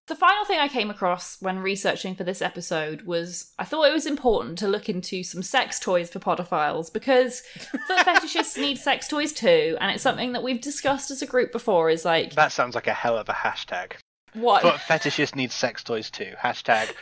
[0.06, 3.92] The final thing I came across when researching for this episode was I thought it
[3.92, 7.40] was important to look into some sex toys for podophiles because
[7.86, 11.52] foot fetishists need sex toys too, and it's something that we've discussed as a group
[11.52, 11.90] before.
[11.90, 13.92] Is like That sounds like a hell of a hashtag.
[14.32, 14.62] what?
[14.64, 16.32] But fetishists need sex toys too.
[16.42, 16.92] Hashtag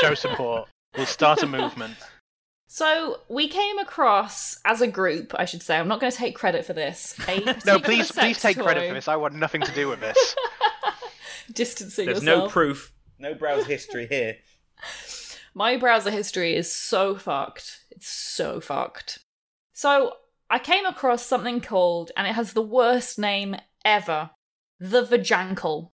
[0.00, 0.68] show support.
[0.96, 1.94] We'll start a movement.
[2.68, 5.78] So we came across as a group, I should say.
[5.78, 7.16] I'm not going to take credit for this.
[7.64, 9.08] No, please, please sex take credit for this.
[9.08, 10.36] I want nothing to do with this.
[11.52, 12.44] Distancing There's yourself.
[12.44, 14.36] no proof, no browser history here.
[15.54, 17.80] My browser history is so fucked.
[17.90, 19.20] It's so fucked.
[19.72, 20.14] So
[20.50, 24.30] I came across something called, and it has the worst name ever
[24.80, 25.90] the Vajankle.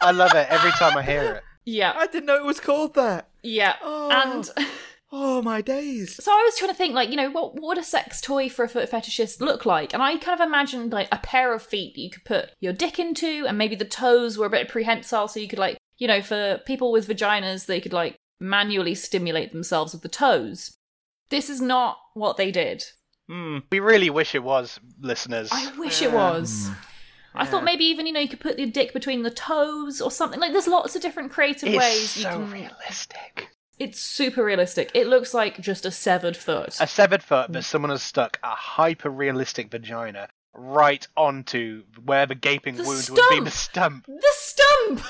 [0.00, 1.42] I love it every time I hear it.
[1.64, 3.28] Yeah, I didn't know it was called that.
[3.42, 3.76] yeah.
[3.82, 4.10] Oh.
[4.10, 4.48] And
[5.16, 6.22] Oh my days.
[6.22, 8.48] so I was trying to think, like, you know, what, what would a sex toy
[8.48, 9.94] for a foot fetishist look like?
[9.94, 12.72] And I kind of imagined, like, a pair of feet that you could put your
[12.72, 16.08] dick into, and maybe the toes were a bit prehensile, so you could, like, you
[16.08, 20.76] know, for people with vaginas, they could, like, manually stimulate themselves with the toes.
[21.30, 22.84] This is not what they did.
[23.28, 23.58] Hmm.
[23.70, 25.48] We really wish it was, listeners.
[25.52, 26.66] I wish it was.
[26.66, 26.74] Hmm.
[27.36, 30.10] I thought maybe even, you know, you could put your dick between the toes or
[30.10, 30.40] something.
[30.40, 32.50] Like, there's lots of different creative It's ways you so can.
[32.50, 33.48] realistic.
[33.78, 34.90] It's super realistic.
[34.94, 36.76] It looks like just a severed foot.
[36.80, 37.64] A severed foot but mm.
[37.64, 43.30] someone has stuck a hyper realistic vagina right onto where the gaping The wound would
[43.30, 44.06] be the stump.
[44.06, 45.02] the stump!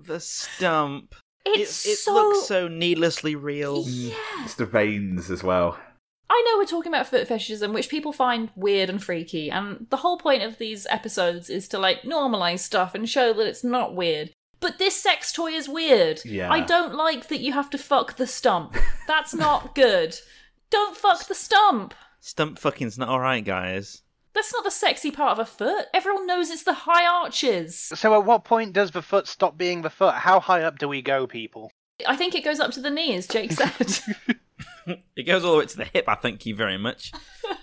[0.00, 1.14] The stump.
[1.44, 2.12] It's it, it so.
[2.12, 3.84] looks so needlessly real.
[3.86, 4.14] Yeah.
[4.40, 5.78] It's the veins as well.
[6.30, 9.96] I know we're talking about foot fetishism, which people find weird and freaky, and the
[9.98, 13.94] whole point of these episodes is to like normalize stuff and show that it's not
[13.94, 14.30] weird.
[14.60, 16.20] But this sex toy is weird.
[16.24, 16.50] Yeah.
[16.50, 18.76] I don't like that you have to fuck the stump.
[19.06, 20.16] That's not good.
[20.70, 21.94] Don't fuck the stump.
[22.20, 24.02] Stump fucking's not alright, guys.
[24.34, 25.86] That's not the sexy part of a foot.
[25.94, 27.76] Everyone knows it's the high arches.
[27.76, 30.14] So at what point does the foot stop being the foot?
[30.14, 31.72] How high up do we go, people?
[32.06, 33.98] I think it goes up to the knee, as Jake said.
[35.16, 37.12] It goes all the way to the hip, I thank you very much.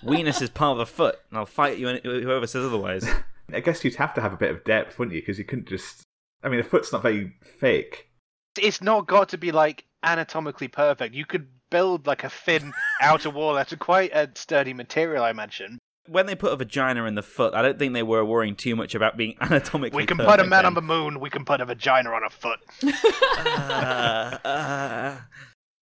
[0.04, 3.04] Weenus is part of the foot, and I'll fight you whoever says otherwise.
[3.52, 5.22] I guess you'd have to have a bit of depth, wouldn't you?
[5.22, 6.02] Because you couldn't just.
[6.46, 8.08] I mean, the foot's not very thick.
[8.56, 11.12] It's not got to be like anatomically perfect.
[11.12, 12.72] You could build like a thin
[13.02, 15.78] outer wall out of quite a sturdy material, I imagine.
[16.08, 18.76] When they put a vagina in the foot, I don't think they were worrying too
[18.76, 19.94] much about being anatomically perfect.
[19.96, 20.66] We can perfect put a man then.
[20.66, 21.18] on the moon.
[21.18, 22.60] We can put a vagina on a foot.
[22.84, 25.16] Uh, uh,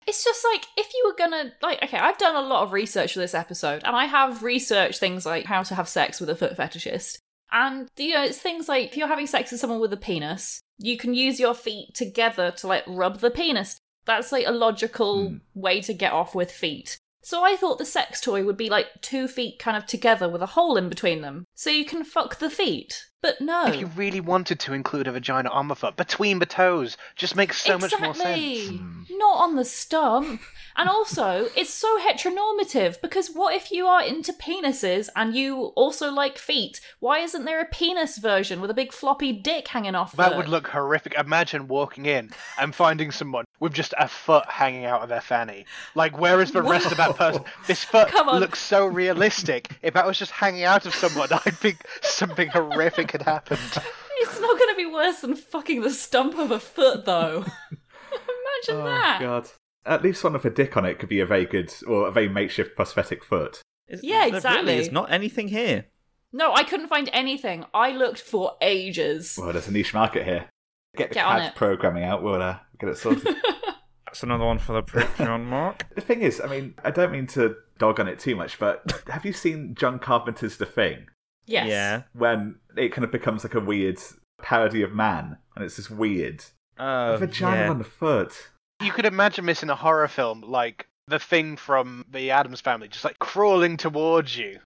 [0.06, 3.12] It's just like if you were gonna like okay, I've done a lot of research
[3.12, 6.36] for this episode, and I have researched things like how to have sex with a
[6.36, 7.18] foot fetishist.
[7.52, 10.60] And you know, it's things like if you're having sex with someone with a penis,
[10.78, 13.78] you can use your feet together to like rub the penis.
[14.06, 15.36] That's like a logical Hmm.
[15.54, 16.98] way to get off with feet.
[17.22, 20.42] So I thought the sex toy would be like two feet kind of together with
[20.42, 23.06] a hole in between them, so you can fuck the feet.
[23.24, 23.64] But no.
[23.64, 27.34] If you really wanted to include a vagina on the foot, between the toes, just
[27.34, 28.68] makes so much more sense.
[28.68, 29.04] Hmm.
[29.08, 30.42] Not on the stump.
[30.76, 36.10] And also, it's so heteronormative because what if you are into penises and you also
[36.10, 36.80] like feet?
[36.98, 40.16] Why isn't there a penis version with a big floppy dick hanging off?
[40.16, 41.14] That the- would look horrific.
[41.14, 45.64] Imagine walking in and finding someone with just a foot hanging out of their fanny.
[45.94, 47.44] Like, where is the rest of that person?
[47.66, 49.70] This foot looks so realistic.
[49.80, 53.60] If that was just hanging out of someone, I'd think something horrific had happened.
[54.18, 57.44] It's not going to be worse than fucking the stump of a foot, though.
[58.12, 59.18] Imagine Oh that.
[59.20, 59.48] god!
[59.84, 62.12] At least one with a dick on it could be a very good or a
[62.12, 63.60] very makeshift prosthetic foot.
[63.88, 64.66] Is- Yeah, there exactly.
[64.72, 65.86] Really is not anything here.
[66.32, 67.64] No, I couldn't find anything.
[67.74, 69.36] I looked for ages.
[69.36, 70.48] Well, there's a niche market here.
[70.96, 71.54] Get the Get on CAD it.
[71.56, 72.22] programming out.
[72.22, 73.36] We'll uh, get it sorted.
[74.06, 75.92] That's another one for the Patreon, Mark.
[75.96, 79.02] the thing is, I mean, I don't mean to dog on it too much, but
[79.08, 81.06] have you seen John Carpenter's The Thing?
[81.46, 81.68] Yes.
[81.68, 82.02] Yeah.
[82.12, 83.98] when it kind of becomes like a weird
[84.40, 86.44] parody of man, and it's just weird.
[86.78, 87.70] Oh, a vagina yeah.
[87.70, 88.50] on the foot.
[88.82, 92.88] You could imagine this in a horror film, like the thing from the Addams family,
[92.88, 94.58] just like crawling towards you.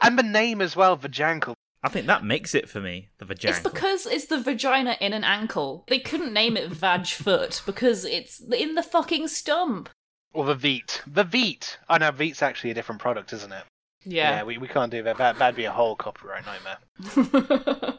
[0.00, 1.54] And the name as well, Vajankle.
[1.84, 3.08] I think that makes it for me.
[3.18, 3.56] The vagina.
[3.56, 5.84] It's because it's the vagina in an ankle.
[5.88, 9.88] They couldn't name it Vag Foot because it's in the fucking stump.
[10.32, 11.00] Or the Veet.
[11.06, 11.76] The Veet!
[11.90, 13.64] Oh no, Veet's actually a different product, isn't it?
[14.04, 14.42] Yeah.
[14.44, 15.18] we, we can't do that.
[15.18, 15.38] that.
[15.38, 17.94] That'd be a whole copyright nightmare.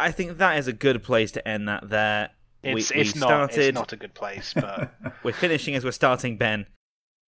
[0.00, 1.88] I think that is a good place to end that.
[1.88, 2.30] There,
[2.62, 3.58] It's, we, it's we not started.
[3.60, 4.92] it's not a good place, but
[5.22, 6.66] We're finishing as we're starting, Ben.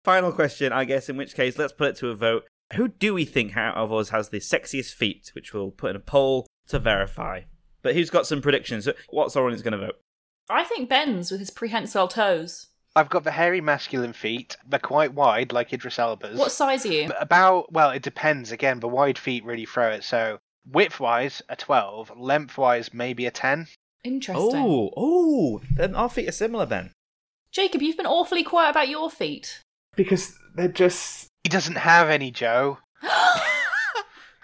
[0.05, 1.07] Final question, I guess.
[1.09, 2.43] In which case, let's put it to a vote.
[2.73, 5.31] Who do we think out of us has the sexiest feet?
[5.35, 7.41] Which we'll put in a poll to verify.
[7.83, 8.87] But who's got some predictions?
[9.09, 9.99] What's our audience going to vote?
[10.49, 12.67] I think Ben's with his prehensile toes.
[12.95, 14.55] I've got the hairy masculine feet.
[14.67, 16.37] They're quite wide, like Idris Elba's.
[16.37, 17.11] What size are you?
[17.19, 18.51] About well, it depends.
[18.51, 20.03] Again, the wide feet really throw it.
[20.03, 22.11] So width wise, a twelve.
[22.15, 23.67] Length wise, maybe a ten.
[24.03, 24.55] Interesting.
[24.55, 26.91] Oh, oh, then our feet are similar, then.
[27.51, 29.61] Jacob, you've been awfully quiet about your feet.
[29.95, 31.27] Because they're just.
[31.43, 32.79] He doesn't have any, Joe.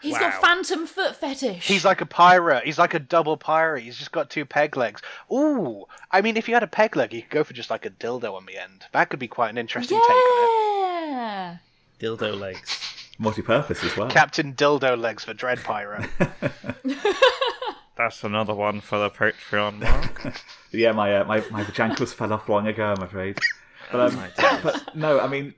[0.01, 0.19] He's Wow.
[0.19, 1.67] got phantom foot fetish.
[1.67, 2.63] He's like a pirate.
[2.63, 3.83] He's like a double pirate.
[3.83, 5.01] He's just got two peg legs.
[5.31, 7.85] Ooh, I mean, if you had a peg leg, you could go for just like
[7.85, 8.85] a dildo on the end.
[8.93, 11.57] That could be quite an interesting take on yeah.
[11.99, 12.79] Dildo legs.
[13.19, 14.09] multi purpose as well.
[14.09, 16.09] Captain Dildo Legs for Dread Pirate.
[17.97, 20.41] That's another one for the Patreon, Mark.
[20.71, 23.37] yeah, my, uh, my, my vajankles fell off long ago, I'm afraid.
[23.91, 24.59] But, um, My days.
[24.63, 25.53] but no, I mean,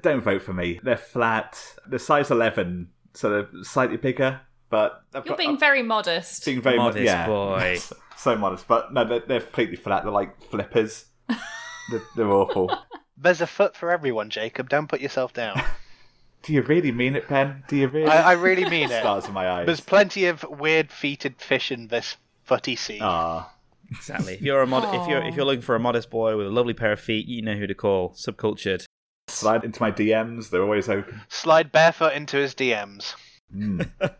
[0.00, 0.80] don't vote for me.
[0.82, 1.62] They're flat.
[1.86, 4.40] They're size 11, so they're slightly bigger,
[4.70, 5.02] but.
[5.14, 6.44] I've You're got- being I'm very modest.
[6.44, 7.26] being very mo- Modest yeah.
[7.26, 7.78] boy.
[8.16, 8.66] so modest.
[8.68, 10.02] But no, they're, they're completely flat.
[10.04, 11.06] They're like flippers.
[11.28, 12.76] they're, they're awful.
[13.16, 14.68] There's a foot for everyone, Jacob.
[14.68, 15.62] Don't put yourself down.
[16.42, 17.62] Do you really mean it, Ben?
[17.68, 18.08] Do you really?
[18.08, 19.00] I, I really mean it.
[19.00, 19.66] Stars in my eyes.
[19.66, 22.98] There's plenty of weird feeted fish in this footy sea.
[23.00, 23.52] Ah,
[23.92, 24.34] Exactly.
[24.34, 26.50] If you're a mod- if you're if you're looking for a modest boy with a
[26.50, 28.10] lovely pair of feet, you know who to call.
[28.14, 28.86] Subcultured.
[29.32, 30.50] Slide into my DMs.
[30.50, 31.20] They're always open.
[31.28, 33.14] Slide barefoot into his DMs.
[33.54, 33.88] Mm.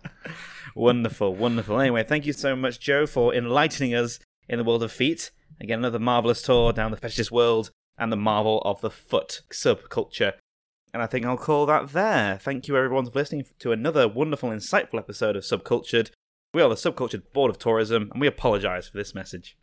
[0.74, 1.78] Wonderful, wonderful.
[1.78, 5.30] Anyway, thank you so much, Joe, for enlightening us in the world of feet.
[5.60, 10.32] Again, another marvelous tour down the fetishist world and the marvel of the foot subculture.
[10.94, 12.38] And I think I'll call that there.
[12.38, 16.10] Thank you, everyone, for listening to another wonderful, insightful episode of Subcultured.
[16.52, 19.56] We are the Subcultured Board of Tourism, and we apologise for this message.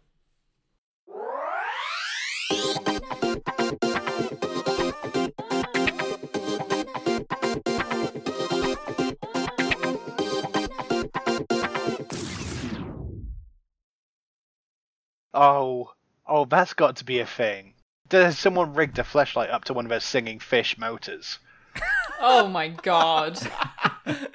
[15.33, 15.91] Oh,
[16.27, 17.73] oh, that's got to be a thing.
[18.07, 21.39] Does someone rigged a flashlight up to one of those singing fish motors?
[22.21, 23.39] Oh my god.